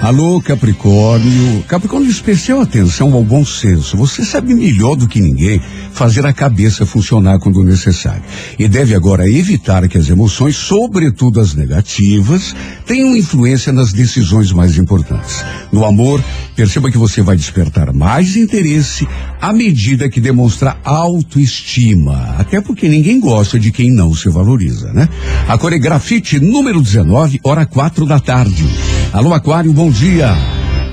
[0.03, 1.63] Alô, Capricórnio.
[1.69, 3.97] Capricórnio, especial atenção ao bom senso.
[3.97, 5.61] Você sabe melhor do que ninguém
[5.93, 8.23] fazer a cabeça funcionar quando necessário.
[8.59, 12.55] E deve agora evitar que as emoções, sobretudo as negativas,
[12.87, 15.45] tenham influência nas decisões mais importantes.
[15.71, 16.23] No amor,
[16.57, 19.07] perceba que você vai despertar mais interesse
[19.41, 22.37] à medida que demonstrar autoestima.
[22.39, 25.09] Até porque ninguém gosta de quem não se valoriza, né?
[25.49, 28.65] A Coregrafite número 19, hora quatro da tarde.
[29.13, 30.35] Alô, Aquário, bom dia.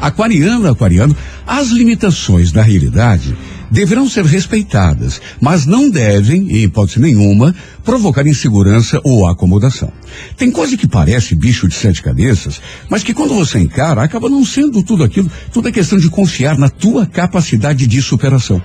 [0.02, 3.36] Aquariano, aquariano, as limitações da realidade
[3.72, 9.92] deverão ser respeitadas, mas não devem, em hipótese nenhuma, provocar insegurança ou acomodação.
[10.38, 14.46] Tem coisa que parece bicho de sete cabeças, mas que quando você encara, acaba não
[14.46, 15.30] sendo tudo aquilo.
[15.52, 18.62] Tudo é questão de confiar na tua capacidade de superação.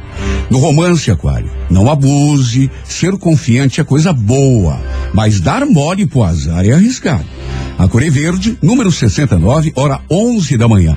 [0.50, 4.80] No romance, Aquário, não abuse, ser confiante é coisa boa,
[5.12, 7.24] mas dar mole pro azar é arriscado.
[7.78, 10.96] A Coré Verde, número 69, hora 11 da manhã.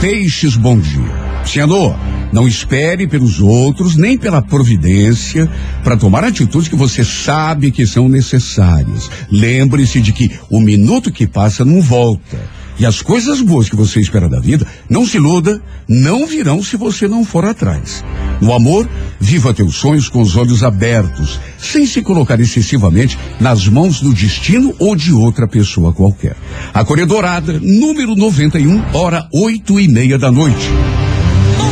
[0.00, 1.29] Peixes, bom dia.
[1.44, 1.96] Senhor,
[2.32, 5.50] não espere pelos outros, nem pela providência,
[5.82, 9.10] para tomar atitudes que você sabe que são necessárias.
[9.30, 12.38] Lembre-se de que o minuto que passa não volta.
[12.78, 16.78] E as coisas boas que você espera da vida, não se iluda, não virão se
[16.78, 18.02] você não for atrás.
[18.40, 18.88] No amor,
[19.20, 24.74] viva teus sonhos com os olhos abertos, sem se colocar excessivamente nas mãos do destino
[24.78, 26.36] ou de outra pessoa qualquer.
[26.72, 30.70] A Coré Dourada, número 91, hora oito e meia da noite.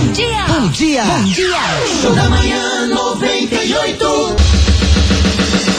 [0.09, 0.47] Bom dia!
[0.49, 1.05] Bom dia!
[1.05, 1.61] Bom dia!
[2.01, 4.07] Show da manhã 98.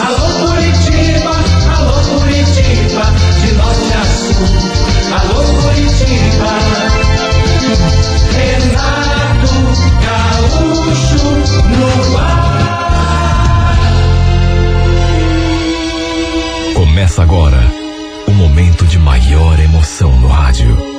[0.05, 1.33] Alô Curitiba,
[1.75, 3.05] alô Curitiba,
[3.41, 4.35] de norte a sul.
[5.17, 6.51] Alô Curitiba.
[8.37, 9.57] Renato
[10.05, 11.25] Gaúcho
[11.65, 12.53] no ar.
[16.75, 17.65] Começa agora
[18.27, 20.98] o momento de maior emoção no rádio.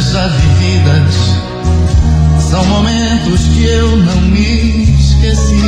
[0.00, 1.14] já vividas,
[2.50, 5.62] são momentos que eu não me esqueci.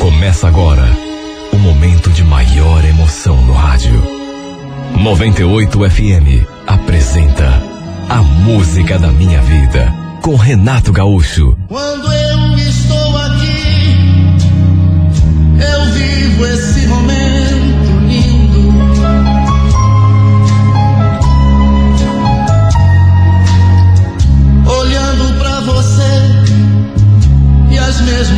[0.00, 0.88] Começa agora
[1.52, 4.02] o momento de maior emoção no rádio.
[4.98, 7.62] 98 FM apresenta
[8.08, 11.56] A Música da Minha Vida com Renato Gaúcho.
[11.68, 13.96] Quando eu estou aqui,
[15.60, 16.81] eu vivo esse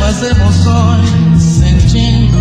[0.05, 2.37] mesmas emoções sentindo.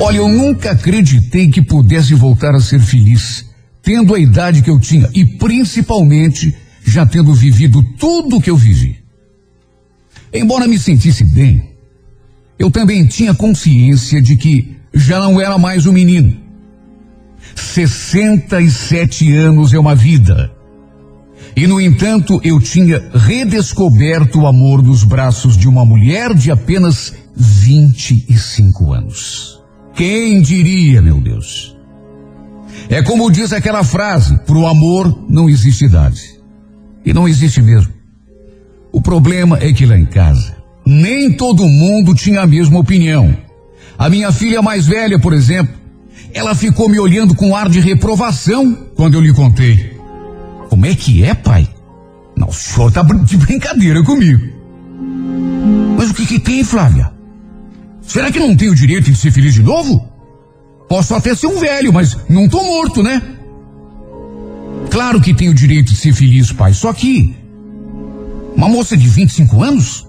[0.00, 3.46] Olha, eu nunca acreditei que pudesse voltar a ser feliz,
[3.82, 8.98] tendo a idade que eu tinha e principalmente já tendo vivido tudo que eu vivi.
[10.32, 11.70] Embora me sentisse bem,
[12.58, 16.36] eu também tinha consciência de que já não era mais um menino.
[17.54, 20.55] 67 anos é uma vida.
[21.56, 27.14] E, no entanto, eu tinha redescoberto o amor nos braços de uma mulher de apenas
[27.34, 29.58] 25 anos.
[29.94, 31.74] Quem diria, meu Deus?
[32.90, 36.38] É como diz aquela frase: pro amor não existe idade.
[37.06, 37.90] E não existe mesmo.
[38.92, 43.34] O problema é que lá em casa, nem todo mundo tinha a mesma opinião.
[43.98, 45.74] A minha filha mais velha, por exemplo,
[46.34, 49.95] ela ficou me olhando com ar de reprovação quando eu lhe contei.
[50.76, 51.66] Como é que é, pai?
[52.36, 54.46] Não, o senhor tá de brincadeira comigo.
[55.96, 57.10] Mas o que que tem, Flávia?
[58.02, 60.06] Será que não tenho o direito de ser feliz de novo?
[60.86, 63.22] Posso até ser um velho, mas não tô morto, né?
[64.90, 67.34] Claro que tenho o direito de ser feliz, pai, só que.
[68.54, 70.06] Uma moça de 25 anos?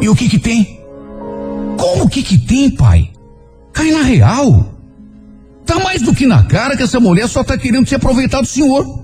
[0.00, 0.78] E o que que tem?
[1.76, 3.10] Como o que que tem, pai?
[3.72, 4.72] Cai na real.
[5.66, 8.46] Tá mais do que na cara que essa mulher só tá querendo se aproveitar do
[8.46, 9.03] senhor.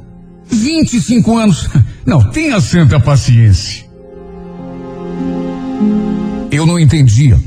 [0.50, 1.68] 25 anos.
[2.04, 3.88] Não, tenha santa paciência.
[6.50, 7.38] Eu não entendia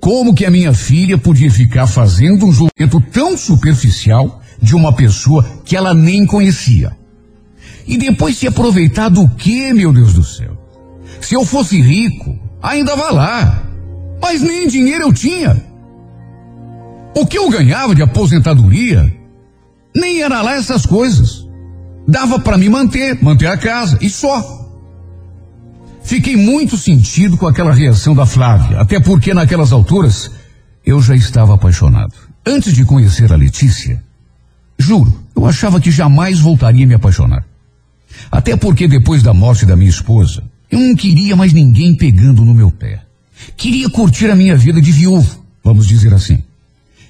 [0.00, 5.44] Como que a minha filha podia ficar fazendo um julgamento tão superficial de uma pessoa
[5.64, 6.96] que ela nem conhecia?
[7.86, 10.56] E depois se aproveitar do que, meu Deus do céu?
[11.20, 13.62] Se eu fosse rico, ainda vá lá.
[14.20, 15.62] Mas nem dinheiro eu tinha.
[17.16, 19.10] O que eu ganhava de aposentadoria
[19.94, 21.43] nem era lá essas coisas.
[22.06, 24.62] Dava para me manter, manter a casa e só.
[26.02, 30.30] Fiquei muito sentido com aquela reação da Flávia, até porque naquelas alturas
[30.84, 32.12] eu já estava apaixonado.
[32.46, 34.02] Antes de conhecer a Letícia,
[34.78, 37.44] juro, eu achava que jamais voltaria a me apaixonar.
[38.30, 42.54] Até porque depois da morte da minha esposa, eu não queria mais ninguém pegando no
[42.54, 43.00] meu pé.
[43.56, 46.42] Queria curtir a minha vida de viúvo, vamos dizer assim.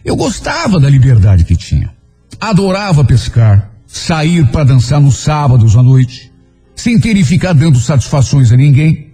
[0.04, 1.92] Eu gostava da liberdade que tinha.
[2.40, 6.32] Adorava pescar, sair para dançar nos sábados à noite,
[6.74, 9.12] sem ter e ficar dando satisfações a ninguém.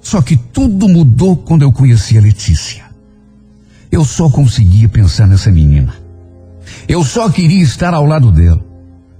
[0.00, 2.82] Só que tudo mudou quando eu conheci a Letícia.
[3.92, 5.94] Eu só conseguia pensar nessa menina.
[6.88, 8.60] Eu só queria estar ao lado dela.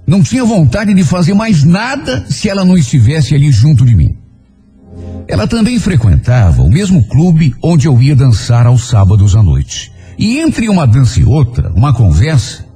[0.05, 4.17] Não tinha vontade de fazer mais nada se ela não estivesse ali junto de mim.
[5.29, 9.91] Ela também frequentava o mesmo clube onde eu ia dançar aos sábados à noite.
[10.17, 12.68] E entre uma dança e outra, uma conversa,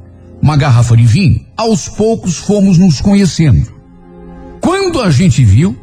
[0.44, 3.72] uma garrafa de vinho, aos poucos fomos nos conhecendo.
[4.60, 5.74] Quando a gente viu,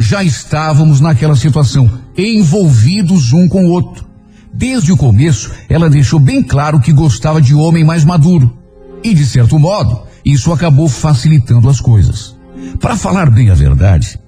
[0.00, 4.06] já estávamos naquela situação, envolvidos um com o outro.
[4.54, 8.56] Desde o começo, ela deixou bem claro que gostava de homem mais maduro.
[9.04, 12.34] E, de certo modo, isso acabou facilitando as coisas.
[12.80, 14.18] Para falar bem a verdade,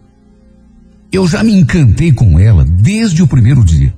[1.10, 3.94] eu já me encantei com ela desde o primeiro dia.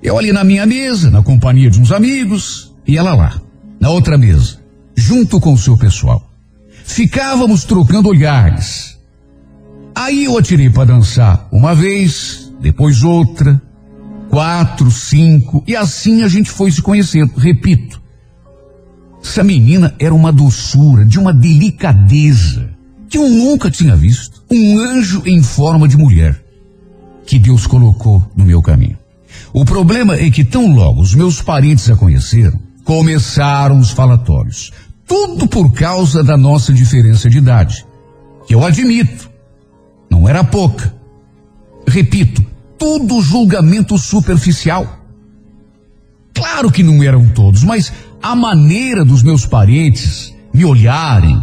[0.00, 3.40] Eu ali na minha mesa, na companhia de uns amigos, e ela lá,
[3.80, 4.57] na outra mesa,
[4.98, 6.28] junto com o seu pessoal.
[6.84, 8.98] Ficávamos trocando olhares.
[9.94, 13.62] Aí eu atirei para dançar uma vez, depois outra,
[14.28, 17.32] quatro, cinco, e assim a gente foi se conhecendo.
[17.36, 18.02] Repito,
[19.22, 22.70] essa menina era uma doçura, de uma delicadeza,
[23.08, 24.42] que eu nunca tinha visto.
[24.50, 26.42] Um anjo em forma de mulher,
[27.24, 28.98] que Deus colocou no meu caminho.
[29.52, 34.72] O problema é que tão logo os meus parentes a conheceram, começaram os falatórios.
[35.08, 37.84] Tudo por causa da nossa diferença de idade.
[38.46, 39.28] Que eu admito,
[40.10, 40.94] não era pouca.
[41.86, 42.44] Repito,
[42.78, 44.98] tudo julgamento superficial.
[46.34, 47.92] Claro que não eram todos, mas
[48.22, 51.42] a maneira dos meus parentes me olharem,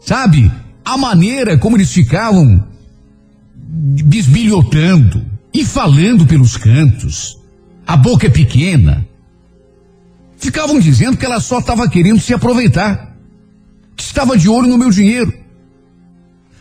[0.00, 0.50] sabe?
[0.84, 2.64] A maneira como eles ficavam
[3.56, 7.38] bisbilhotando e falando pelos cantos.
[7.86, 9.06] A boca é pequena.
[10.42, 13.14] Ficavam dizendo que ela só estava querendo se aproveitar,
[13.94, 15.32] que estava de olho no meu dinheiro.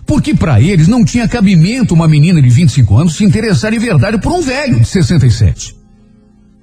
[0.05, 4.19] Porque para eles não tinha cabimento uma menina de 25 anos se interessar de verdade
[4.19, 5.75] por um velho de 67.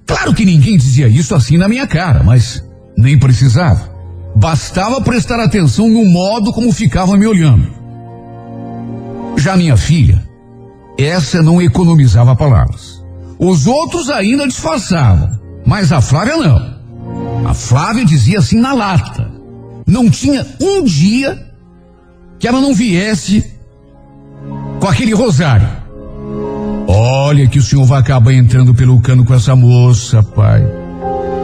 [0.06, 2.64] Claro que ninguém dizia isso assim na minha cara, mas
[2.96, 3.92] nem precisava.
[4.36, 7.68] Bastava prestar atenção no modo como ficava me olhando.
[9.36, 10.22] Já minha filha,
[10.96, 13.04] essa não economizava palavras.
[13.40, 16.77] Os outros ainda disfarçavam, mas a Flávia não.
[17.44, 19.30] A Flávia dizia assim na lata.
[19.86, 21.46] Não tinha um dia
[22.38, 23.44] que ela não viesse
[24.80, 25.68] com aquele rosário.
[26.86, 30.62] Olha que o senhor vai acabar entrando pelo cano com essa moça, pai.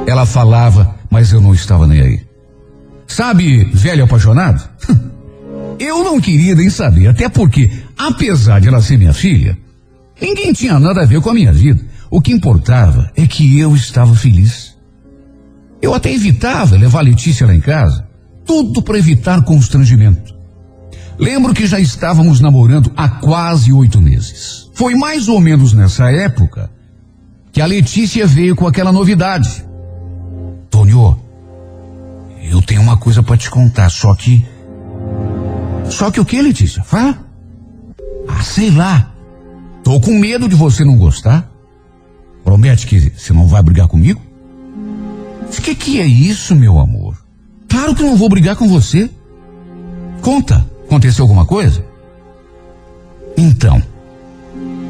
[0.07, 2.21] Ela falava mas eu não estava nem aí.
[3.07, 4.69] Sabe, velho apaixonado?
[5.79, 9.57] eu não queria nem saber, até porque, apesar de ela ser minha filha,
[10.21, 11.81] ninguém tinha nada a ver com a minha vida.
[12.11, 14.74] O que importava é que eu estava feliz.
[15.85, 18.09] Eu até evitava levar Letícia lá em casa,
[18.43, 20.35] tudo para evitar constrangimento.
[21.19, 24.71] Lembro que já estávamos namorando há quase oito meses.
[24.73, 26.71] Foi mais ou menos nessa época
[27.53, 29.63] que a Letícia veio com aquela novidade.
[30.65, 31.19] Antônio,
[32.51, 34.43] eu tenho uma coisa para te contar, só que.
[35.91, 36.83] Só que o que, Letícia?
[36.83, 37.19] Fala.
[38.27, 39.13] Ah, sei lá.
[39.83, 41.47] Tô com medo de você não gostar.
[42.43, 44.24] Promete que você não vai brigar comigo?
[45.59, 47.17] O que, que é isso, meu amor?
[47.69, 49.11] Claro que não vou brigar com você.
[50.21, 51.85] Conta, aconteceu alguma coisa?
[53.37, 53.83] Então,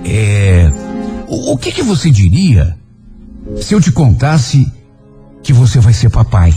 [0.04, 0.70] é.
[1.28, 2.76] O, o que, que você diria
[3.60, 4.66] se eu te contasse
[5.42, 6.54] que você vai ser papai.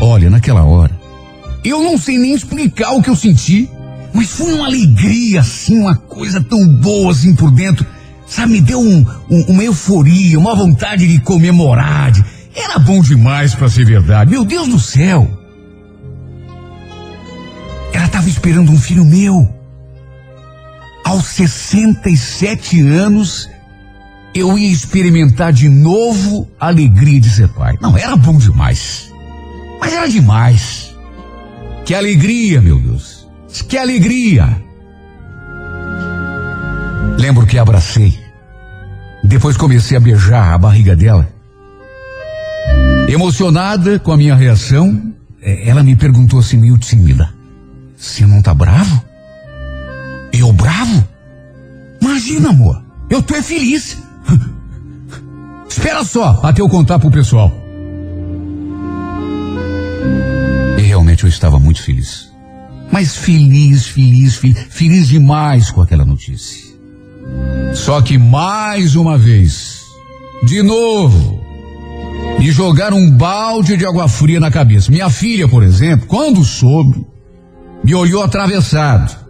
[0.00, 0.98] Olha, naquela hora,
[1.64, 3.68] eu não sei nem explicar o que eu senti,
[4.12, 7.86] mas foi uma alegria, assim, uma coisa tão boa assim por dentro.
[8.26, 12.12] Sabe, me deu um, um, uma euforia, uma vontade de comemorar.
[12.12, 12.24] De...
[12.54, 14.30] Era bom demais para ser verdade.
[14.30, 15.28] Meu Deus do céu!
[17.92, 19.48] Ela estava esperando um filho meu.
[21.04, 23.48] Aos 67 anos,
[24.34, 27.76] eu ia experimentar de novo a alegria de ser pai.
[27.80, 29.12] Não, era bom demais.
[29.80, 30.94] Mas era demais.
[31.84, 33.28] Que alegria, meu Deus.
[33.68, 34.64] Que alegria.
[37.18, 38.18] Lembro que abracei.
[39.22, 41.33] Depois comecei a beijar a barriga dela.
[43.08, 47.32] Emocionada com a minha reação, é, ela me perguntou assim, meio tímida:
[47.96, 49.04] Você não tá bravo?
[50.32, 51.06] Eu bravo?
[52.00, 53.98] Imagina, amor, eu tô é feliz.
[55.68, 57.52] Espera só até eu contar pro pessoal.
[60.78, 62.32] E realmente eu estava muito feliz.
[62.90, 66.74] Mas feliz, feliz, feliz, feliz demais com aquela notícia.
[67.74, 69.82] Só que mais uma vez,
[70.44, 71.43] de novo,
[72.38, 74.90] me jogaram um balde de água fria na cabeça.
[74.90, 77.06] Minha filha, por exemplo, quando soube,
[77.82, 79.24] me olhou atravessado.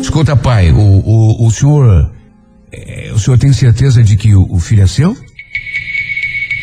[0.00, 2.10] Escuta, pai, o, o, o senhor.
[2.72, 5.16] É, o senhor tem certeza de que o, o, filho é seu?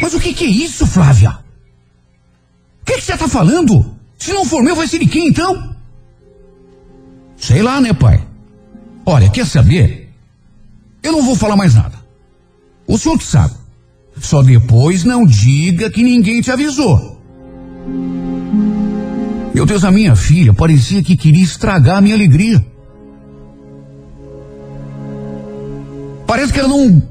[0.01, 1.31] Mas o que, que é isso, Flávia?
[2.81, 3.93] O que, que você está falando?
[4.17, 5.75] Se não for meu, vai ser de quem então?
[7.35, 8.25] Sei lá, né, pai?
[9.05, 10.09] Olha, quer saber?
[11.03, 11.95] Eu não vou falar mais nada.
[12.87, 13.53] O senhor que sabe.
[14.19, 17.21] Só depois não diga que ninguém te avisou.
[19.53, 22.63] Meu Deus, a minha filha parecia que queria estragar a minha alegria.
[26.27, 27.01] Parece que ela não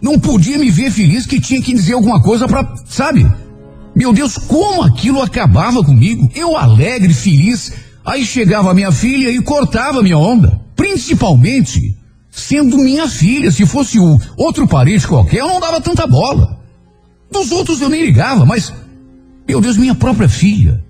[0.00, 3.26] não podia me ver feliz que tinha que dizer alguma coisa para, sabe?
[3.94, 6.30] Meu Deus, como aquilo acabava comigo?
[6.34, 7.72] Eu alegre, feliz,
[8.04, 11.96] aí chegava a minha filha e cortava minha onda, principalmente
[12.36, 13.50] sendo minha filha.
[13.50, 16.60] Se fosse o outro parente qualquer, eu não dava tanta bola.
[17.32, 18.72] Dos outros eu nem ligava, mas,
[19.48, 20.84] meu Deus, minha própria filha.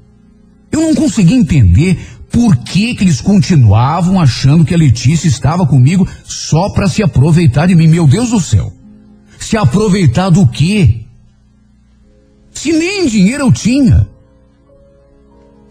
[0.73, 1.99] Eu não conseguia entender
[2.31, 7.67] por que, que eles continuavam achando que a Letícia estava comigo só para se aproveitar
[7.67, 7.87] de mim.
[7.87, 8.73] Meu Deus do céu.
[9.39, 11.07] Se aproveitar do quê?
[12.51, 14.09] Se nem dinheiro eu tinha.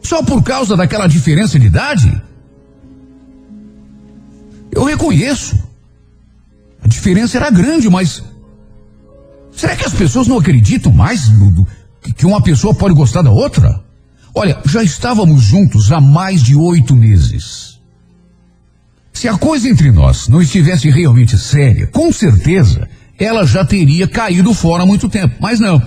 [0.01, 2.21] Só por causa daquela diferença de idade?
[4.71, 5.64] Eu reconheço.
[6.85, 8.23] A diferença era grande, mas.
[9.51, 11.67] Será que as pessoas não acreditam mais do, do,
[12.13, 13.83] que uma pessoa pode gostar da outra?
[14.35, 17.79] Olha, já estávamos juntos há mais de oito meses.
[19.11, 24.53] Se a coisa entre nós não estivesse realmente séria, com certeza ela já teria caído
[24.53, 25.37] fora há muito tempo.
[25.39, 25.81] Mas não.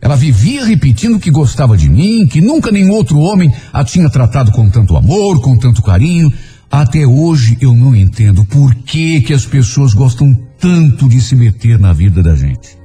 [0.00, 4.50] Ela vivia repetindo que gostava de mim, que nunca nenhum outro homem a tinha tratado
[4.50, 6.32] com tanto amor, com tanto carinho.
[6.72, 11.78] Até hoje eu não entendo por que que as pessoas gostam tanto de se meter
[11.78, 12.78] na vida da gente.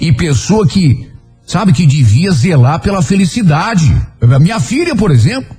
[0.00, 1.08] E pessoa que,
[1.46, 3.94] sabe, que devia zelar pela felicidade.
[4.40, 5.56] Minha filha, por exemplo.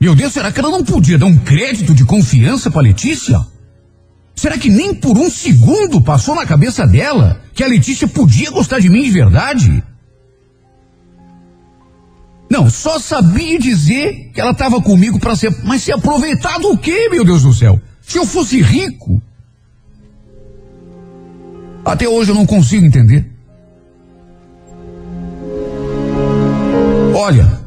[0.00, 3.44] Meu Deus, será que ela não podia dar um crédito de confiança para Letícia?
[4.36, 8.78] Será que nem por um segundo passou na cabeça dela que a Letícia podia gostar
[8.78, 9.82] de mim de verdade?
[12.50, 15.54] Não, só sabia dizer que ela estava comigo para ser.
[15.64, 17.80] Mas se aproveitar do quê, meu Deus do céu?
[18.00, 19.20] Se eu fosse rico.
[21.84, 23.24] Até hoje eu não consigo entender.
[27.14, 27.60] Olha,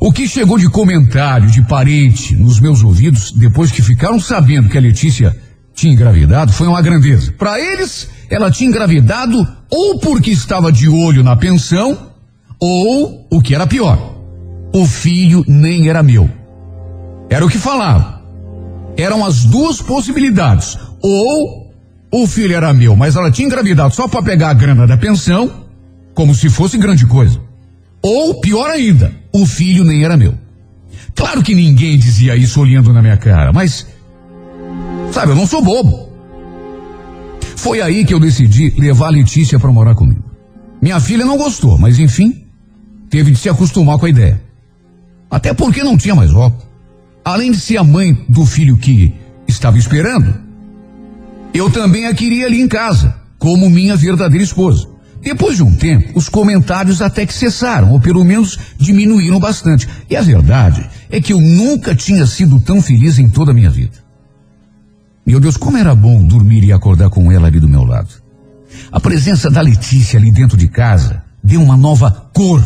[0.00, 4.76] o que chegou de comentário de parente nos meus ouvidos depois que ficaram sabendo que
[4.76, 5.34] a Letícia
[5.74, 7.32] tinha engravidado foi uma grandeza.
[7.32, 12.10] Para eles, ela tinha engravidado ou porque estava de olho na pensão,
[12.58, 14.15] ou o que era pior,
[14.76, 16.28] o filho nem era meu.
[17.30, 18.20] Era o que falava.
[18.94, 20.76] Eram as duas possibilidades.
[21.02, 21.72] Ou
[22.12, 25.64] o filho era meu, mas ela tinha engravidado só para pegar a grana da pensão,
[26.14, 27.40] como se fosse grande coisa.
[28.02, 30.34] Ou, pior ainda, o filho nem era meu.
[31.14, 33.86] Claro que ninguém dizia isso olhando na minha cara, mas,
[35.10, 36.10] sabe, eu não sou bobo.
[37.56, 40.22] Foi aí que eu decidi levar a Letícia para morar comigo.
[40.82, 42.44] Minha filha não gostou, mas enfim,
[43.08, 44.45] teve de se acostumar com a ideia.
[45.30, 46.64] Até porque não tinha mais volta.
[47.24, 49.14] Além de ser a mãe do filho que
[49.48, 50.34] estava esperando,
[51.52, 54.88] eu também a queria ali em casa, como minha verdadeira esposa.
[55.22, 59.88] Depois de um tempo, os comentários até que cessaram, ou pelo menos diminuíram bastante.
[60.08, 63.70] E a verdade é que eu nunca tinha sido tão feliz em toda a minha
[63.70, 64.06] vida.
[65.26, 68.10] Meu Deus, como era bom dormir e acordar com ela ali do meu lado.
[68.92, 72.62] A presença da Letícia ali dentro de casa deu uma nova cor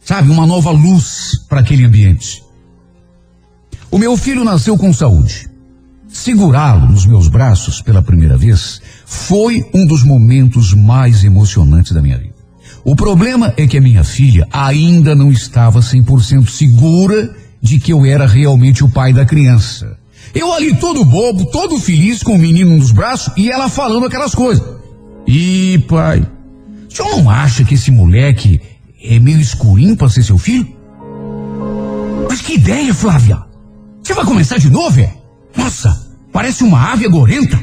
[0.00, 2.42] sabe, uma nova luz para aquele ambiente.
[3.90, 5.50] O meu filho nasceu com saúde.
[6.08, 12.18] Segurá-lo nos meus braços pela primeira vez foi um dos momentos mais emocionantes da minha
[12.18, 12.34] vida.
[12.84, 18.04] O problema é que a minha filha ainda não estava 100% segura de que eu
[18.04, 19.98] era realmente o pai da criança.
[20.34, 24.34] Eu ali todo bobo, todo feliz com o menino nos braços e ela falando aquelas
[24.34, 24.64] coisas.
[25.26, 26.26] E pai,
[26.88, 28.60] o senhor não acha que esse moleque
[29.02, 30.68] é meio escurinho pra ser seu filho?
[32.28, 33.38] Mas que ideia, Flávia!
[34.02, 35.14] Você vai começar de novo, é?
[35.56, 37.58] Nossa, parece uma ave agorenta.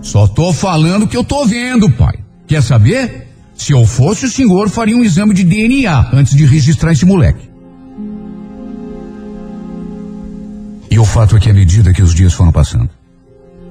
[0.00, 2.14] Só tô falando que eu tô vendo, pai.
[2.46, 3.26] Quer saber?
[3.54, 7.48] Se eu fosse o senhor, faria um exame de DNA antes de registrar esse moleque.
[10.90, 12.88] E o fato é que à medida que os dias foram passando,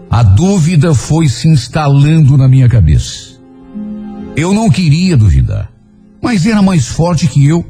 [0.09, 3.39] a dúvida foi se instalando na minha cabeça.
[4.36, 5.71] Eu não queria duvidar,
[6.26, 7.63] mas era mais forte que eu.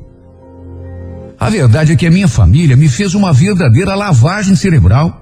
[1.38, 5.22] A verdade é que a minha família me fez uma verdadeira lavagem cerebral.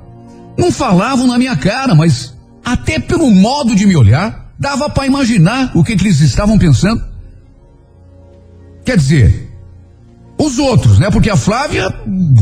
[0.55, 5.71] Não falavam na minha cara, mas até pelo modo de me olhar, dava para imaginar
[5.73, 7.03] o que, que eles estavam pensando.
[8.85, 9.51] Quer dizer,
[10.37, 11.09] os outros, né?
[11.09, 11.91] Porque a Flávia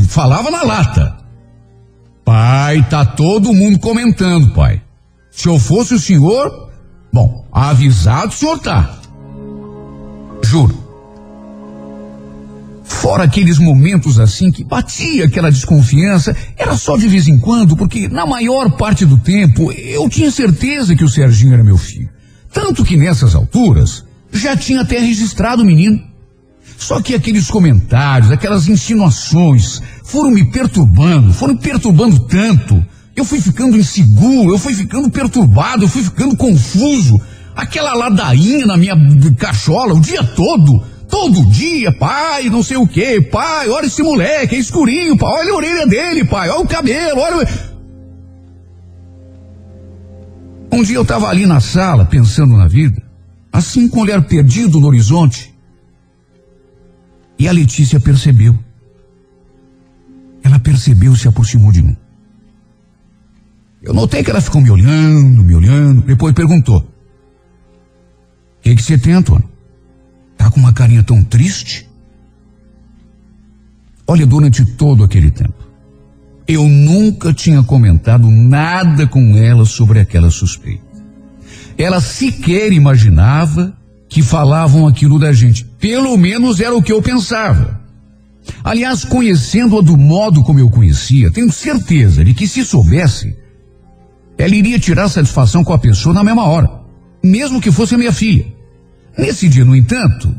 [0.08, 1.16] falava na lata.
[2.22, 4.82] Pai, tá todo mundo comentando, pai.
[5.30, 6.70] Se eu fosse o senhor,
[7.10, 8.98] bom, avisado o senhor tá.
[10.44, 10.81] Juro.
[13.00, 18.08] Fora aqueles momentos assim que batia aquela desconfiança, era só de vez em quando, porque
[18.08, 22.08] na maior parte do tempo eu tinha certeza que o Serginho era meu filho.
[22.52, 26.00] Tanto que nessas alturas já tinha até registrado o menino.
[26.78, 32.84] Só que aqueles comentários, aquelas insinuações, foram me perturbando, foram me perturbando tanto.
[33.16, 37.20] Eu fui ficando inseguro, eu fui ficando perturbado, eu fui ficando confuso.
[37.56, 38.94] Aquela ladainha na minha
[39.36, 44.56] cachola o dia todo, todo dia, pai, não sei o que, pai, olha esse moleque,
[44.56, 47.46] é escurinho, pai, olha a orelha dele, pai, olha o cabelo, olha.
[50.72, 53.02] Um dia eu estava ali na sala, pensando na vida,
[53.52, 55.54] assim com o olhar perdido no horizonte,
[57.38, 58.58] e a Letícia percebeu.
[60.42, 61.96] Ela percebeu e se aproximou de mim.
[63.82, 69.12] Eu notei que ela ficou me olhando, me olhando, depois perguntou: O que, você tem,
[69.12, 69.51] Antônio?
[70.42, 71.88] Tá com uma carinha tão triste?
[74.04, 75.54] Olha, durante todo aquele tempo,
[76.48, 80.82] eu nunca tinha comentado nada com ela sobre aquela suspeita.
[81.78, 83.72] Ela sequer imaginava
[84.08, 85.64] que falavam aquilo da gente.
[85.78, 87.80] Pelo menos era o que eu pensava.
[88.64, 93.36] Aliás, conhecendo-a do modo como eu conhecia, tenho certeza de que se soubesse,
[94.36, 96.68] ela iria tirar satisfação com a pessoa na mesma hora,
[97.22, 98.60] mesmo que fosse a minha filha.
[99.16, 100.34] Nesse dia, no entanto,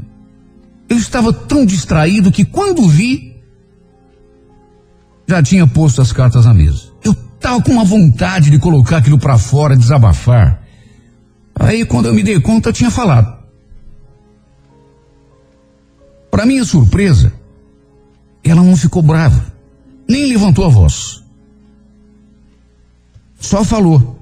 [0.89, 3.35] eu estava tão distraído que quando vi,
[5.27, 6.91] já tinha posto as cartas na mesa.
[7.03, 10.61] Eu estava com uma vontade de colocar aquilo para fora, desabafar.
[11.55, 13.43] Aí, quando eu me dei conta, eu tinha falado.
[16.31, 17.31] Para minha surpresa,
[18.43, 19.53] ela não ficou brava,
[20.09, 21.23] nem levantou a voz.
[23.39, 24.19] Só falou.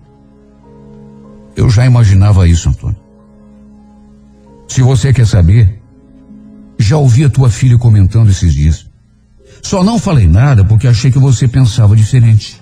[1.55, 3.00] Eu já imaginava isso, Antônio.
[4.71, 5.81] Se você quer saber,
[6.79, 8.85] já ouvi a tua filha comentando esses dias.
[9.61, 12.61] Só não falei nada porque achei que você pensava diferente.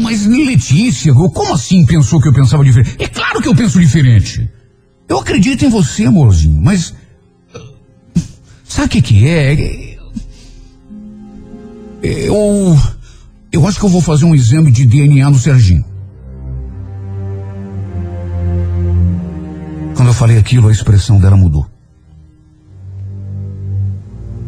[0.00, 2.94] Mas Letícia, como assim pensou que eu pensava diferente?
[2.96, 4.48] É claro que eu penso diferente.
[5.08, 6.94] Eu acredito em você, amorzinho, mas.
[8.62, 9.98] Sabe o que, que é?
[12.00, 12.78] Eu.
[13.50, 15.84] Eu acho que eu vou fazer um exame de DNA no Serginho.
[19.98, 21.66] Quando eu falei aquilo, a expressão dela mudou.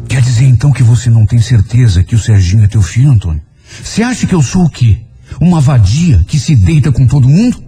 [0.07, 3.41] Quer dizer então que você não tem certeza que o Serginho é teu filho, Antônio?
[3.83, 5.01] Você acha que eu sou o quê?
[5.41, 7.61] Uma vadia que se deita com todo mundo?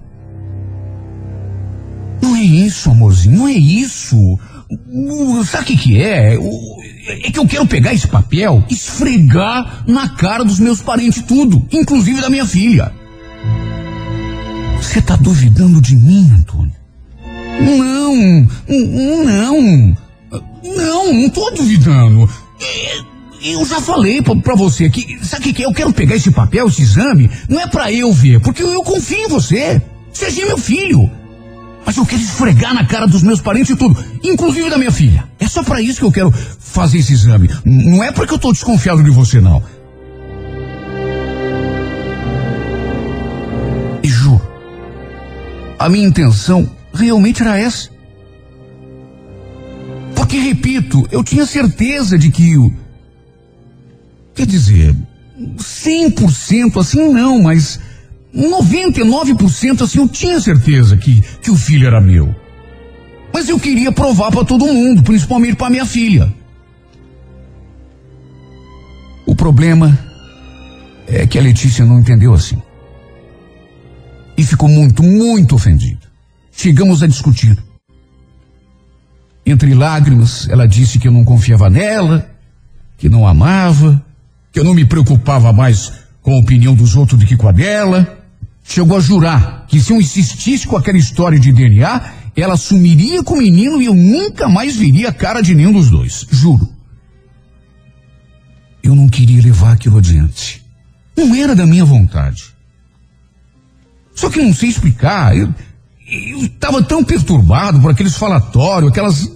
[2.22, 4.40] Não é isso, amorzinho, não é isso.
[5.46, 6.36] Sabe o que, é?
[6.36, 12.22] É que eu quero pegar esse papel, esfregar na cara dos meus parentes tudo, inclusive
[12.22, 12.94] da minha filha.
[14.78, 16.73] Você está duvidando de mim, Antônio?
[17.64, 18.16] Não,
[18.68, 19.62] não,
[20.64, 22.30] não, não estou duvidando.
[23.44, 25.66] Eu já falei para você que, sabe o que é?
[25.66, 29.26] Eu quero pegar esse papel, esse exame, não é para eu ver, porque eu confio
[29.26, 29.82] em você.
[30.14, 31.12] Seja é meu filho.
[31.86, 35.28] Mas eu quero esfregar na cara dos meus parentes e tudo, inclusive da minha filha.
[35.40, 37.50] É só para isso que eu quero fazer esse exame.
[37.66, 39.62] Não é porque eu tô desconfiado de você, não.
[44.02, 44.42] E juro,
[45.78, 47.90] a minha intenção realmente era essa.
[50.16, 52.72] Porque, repito, eu tinha certeza de que o.
[54.36, 54.96] Quer dizer,
[55.58, 57.80] 100% assim não, mas
[58.36, 62.34] 99% assim eu tinha certeza que, que o filho era meu.
[63.34, 66.34] Mas eu queria provar para todo mundo, principalmente para minha filha.
[69.26, 69.98] O problema
[71.08, 72.62] É que a Letícia não entendeu assim.
[74.38, 76.03] E ficou muito, muito ofendida.
[76.56, 77.58] Chegamos a discutir.
[79.46, 82.30] Entre lágrimas, ela disse que eu não confiava nela,
[82.98, 84.04] que não amava,
[84.52, 85.92] que eu não me preocupava mais
[86.22, 88.20] com a opinião dos outros do que com a dela.
[88.64, 93.34] Chegou a jurar que se eu insistisse com aquela história de DNA, ela sumiria com
[93.34, 96.26] o menino e eu nunca mais veria a cara de nenhum dos dois.
[96.32, 96.72] Juro.
[98.82, 100.64] Eu não queria levar aquilo adiante.
[101.16, 102.54] Não era da minha vontade.
[104.16, 105.36] Só que não sei explicar.
[105.36, 105.54] Eu
[106.42, 109.32] estava tão perturbado por aqueles falatórios, aquelas.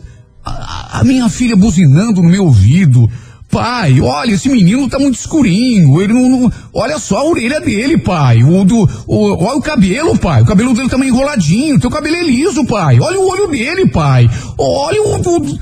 [0.46, 3.10] A, a, minha filha buzinando no meu ouvido.
[3.50, 6.02] Pai, olha, esse menino tá muito escurinho.
[6.02, 8.44] Ele não, não olha só a orelha dele, pai.
[8.44, 10.42] O do, o, olha o cabelo, pai.
[10.42, 11.80] O cabelo dele tá meio enroladinho.
[11.80, 13.00] Teu cabelo é liso, pai.
[13.00, 14.30] Olha o olho dele, pai.
[14.58, 15.16] Olha o.
[15.16, 15.60] o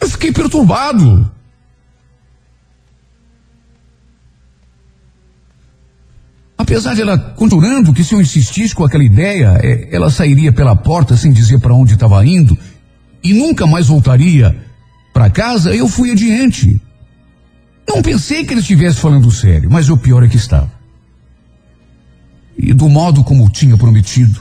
[0.00, 1.30] eu fiquei perturbado.
[6.68, 10.76] Apesar de ela conjurando que se eu insistisse com aquela ideia, é, ela sairia pela
[10.76, 12.56] porta sem dizer para onde estava indo
[13.24, 14.54] e nunca mais voltaria
[15.10, 16.78] para casa, eu fui adiante.
[17.88, 20.70] Não pensei que ele estivesse falando sério, mas o pior é que estava.
[22.58, 24.38] E do modo como tinha prometido,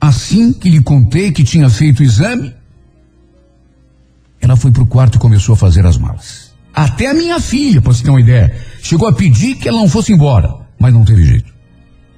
[0.00, 2.52] assim que lhe contei que tinha feito o exame,
[4.40, 6.50] ela foi para o quarto e começou a fazer as malas.
[6.74, 8.52] Até a minha filha, para você ter uma ideia,
[8.82, 11.54] chegou a pedir que ela não fosse embora mas não teve jeito.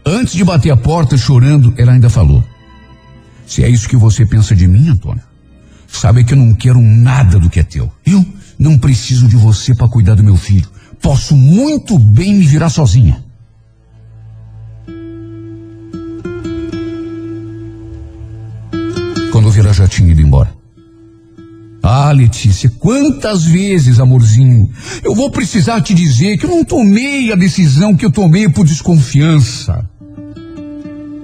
[0.06, 2.42] Antes de bater a porta chorando, ela ainda falou:
[3.46, 5.22] Se é isso que você pensa de mim, Antônio,
[5.86, 7.92] sabe que eu não quero nada do que é teu.
[8.06, 8.24] Eu
[8.58, 10.66] não preciso de você para cuidar do meu filho.
[11.02, 13.22] Posso muito bem me virar sozinha.
[19.30, 20.63] Quando o Vira já tinha ido embora.
[21.86, 24.70] Ah, Letícia, quantas vezes, amorzinho,
[25.02, 28.64] eu vou precisar te dizer que eu não tomei a decisão que eu tomei por
[28.64, 29.86] desconfiança.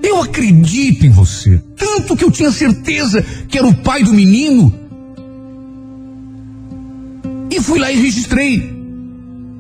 [0.03, 4.71] Eu acredito em você, tanto que eu tinha certeza que era o pai do menino.
[7.51, 8.59] E fui lá e registrei.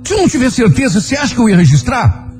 [0.04, 2.30] Se eu não tiver certeza, você acha que eu ia registrar?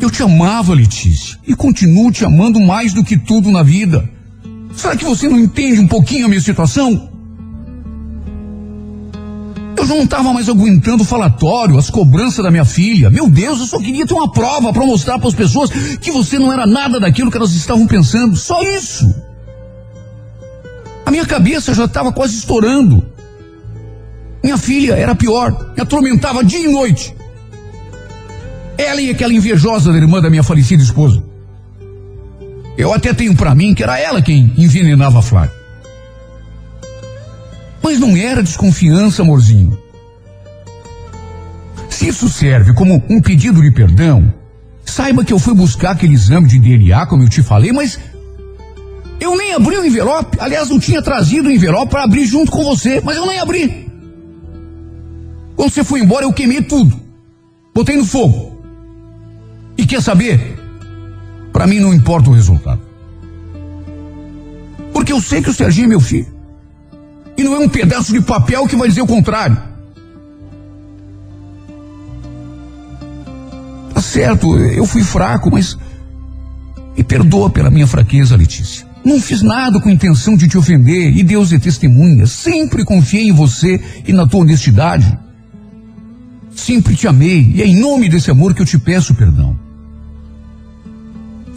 [0.00, 4.17] Eu te amava, Letícia, e continuo te amando mais do que tudo na vida.
[4.78, 7.10] Será que você não entende um pouquinho a minha situação?
[9.76, 13.10] Eu já não estava mais aguentando o falatório, as cobranças da minha filha.
[13.10, 15.68] Meu Deus, eu só queria ter uma prova para mostrar para as pessoas
[16.00, 18.36] que você não era nada daquilo que elas estavam pensando.
[18.36, 19.12] Só isso.
[21.04, 23.04] A minha cabeça já estava quase estourando.
[24.44, 27.16] Minha filha era pior, me atormentava dia e noite.
[28.76, 31.27] Ela e aquela invejosa da irmã da minha falecida esposa.
[32.78, 35.52] Eu até tenho para mim que era ela quem envenenava a Flávia.
[37.82, 39.76] Mas não era desconfiança, amorzinho.
[41.90, 44.32] Se isso serve como um pedido de perdão,
[44.84, 47.98] saiba que eu fui buscar aquele exame de DNA, como eu te falei, mas
[49.18, 50.38] eu nem abri o envelope.
[50.40, 53.90] Aliás, não tinha trazido o envelope para abrir junto com você, mas eu nem abri.
[55.56, 56.96] Quando você foi embora, eu queimei tudo.
[57.74, 58.62] Botei no fogo.
[59.76, 60.57] E quer saber?
[61.58, 62.80] Para mim não importa o resultado.
[64.92, 66.32] Porque eu sei que o Serginho é meu filho.
[67.36, 69.60] E não é um pedaço de papel que vai dizer o contrário.
[73.92, 75.76] Tá certo, eu fui fraco, mas
[76.96, 78.86] me perdoa pela minha fraqueza, Letícia.
[79.04, 82.24] Não fiz nada com intenção de te ofender, e Deus é testemunha.
[82.28, 85.18] Sempre confiei em você e na tua honestidade.
[86.54, 89.66] Sempre te amei, e é em nome desse amor que eu te peço perdão.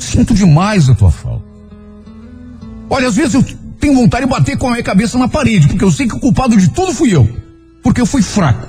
[0.02, 1.46] Sinto demais a tua falta.
[2.90, 3.44] Olha, às vezes eu
[3.80, 6.20] tenho vontade de bater com a minha cabeça na parede, porque eu sei que o
[6.20, 7.30] culpado de tudo fui eu.
[7.84, 8.68] Porque eu fui fraco.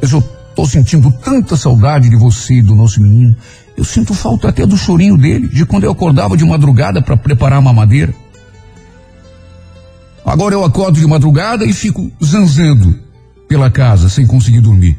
[0.00, 3.36] Mas eu estou sentindo tanta saudade de você e do nosso menino.
[3.76, 7.58] Eu sinto falta até do chorinho dele, de quando eu acordava de madrugada para preparar
[7.58, 8.14] a mamadeira.
[10.24, 12.98] Agora eu acordo de madrugada e fico zanzando
[13.46, 14.98] pela casa sem conseguir dormir.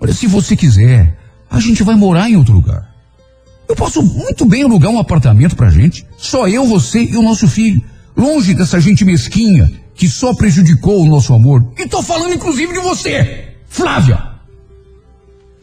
[0.00, 1.15] Olha, se você quiser,
[1.56, 2.94] a gente vai morar em outro lugar.
[3.68, 7.48] Eu posso muito bem alugar um apartamento pra gente, só eu, você e o nosso
[7.48, 7.82] filho,
[8.16, 11.72] longe dessa gente mesquinha que só prejudicou o nosso amor.
[11.78, 14.22] E tô falando inclusive de você, Flávia.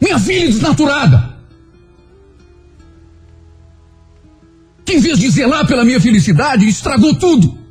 [0.00, 1.34] Minha filha desnaturada.
[4.84, 7.63] Que em vez de zelar pela minha felicidade, estragou tudo.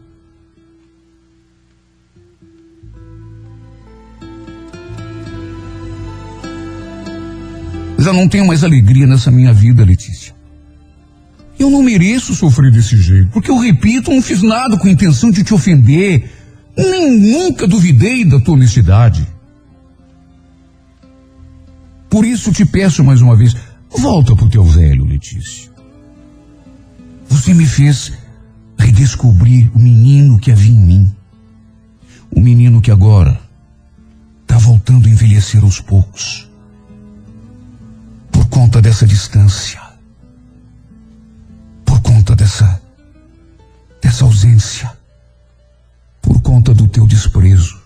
[7.98, 10.34] Já não tenho mais alegria nessa minha vida, Letícia.
[11.58, 15.32] Eu não mereço sofrer desse jeito, porque eu repito, não fiz nada com a intenção
[15.32, 16.30] de te ofender.
[16.76, 19.28] Nem nunca duvidei da tua honestidade.
[22.10, 23.56] Por isso te peço mais uma vez,
[23.90, 25.72] volta pro teu velho, Letícia.
[27.30, 28.14] Você me fez
[28.78, 31.16] redescobrir o menino que havia em mim.
[32.30, 33.40] O menino que agora
[34.42, 36.50] está voltando a envelhecer aos poucos.
[38.54, 39.82] Por conta dessa distância.
[41.84, 42.80] Por conta dessa
[44.00, 44.92] dessa ausência.
[46.22, 47.82] Por conta do teu desprezo.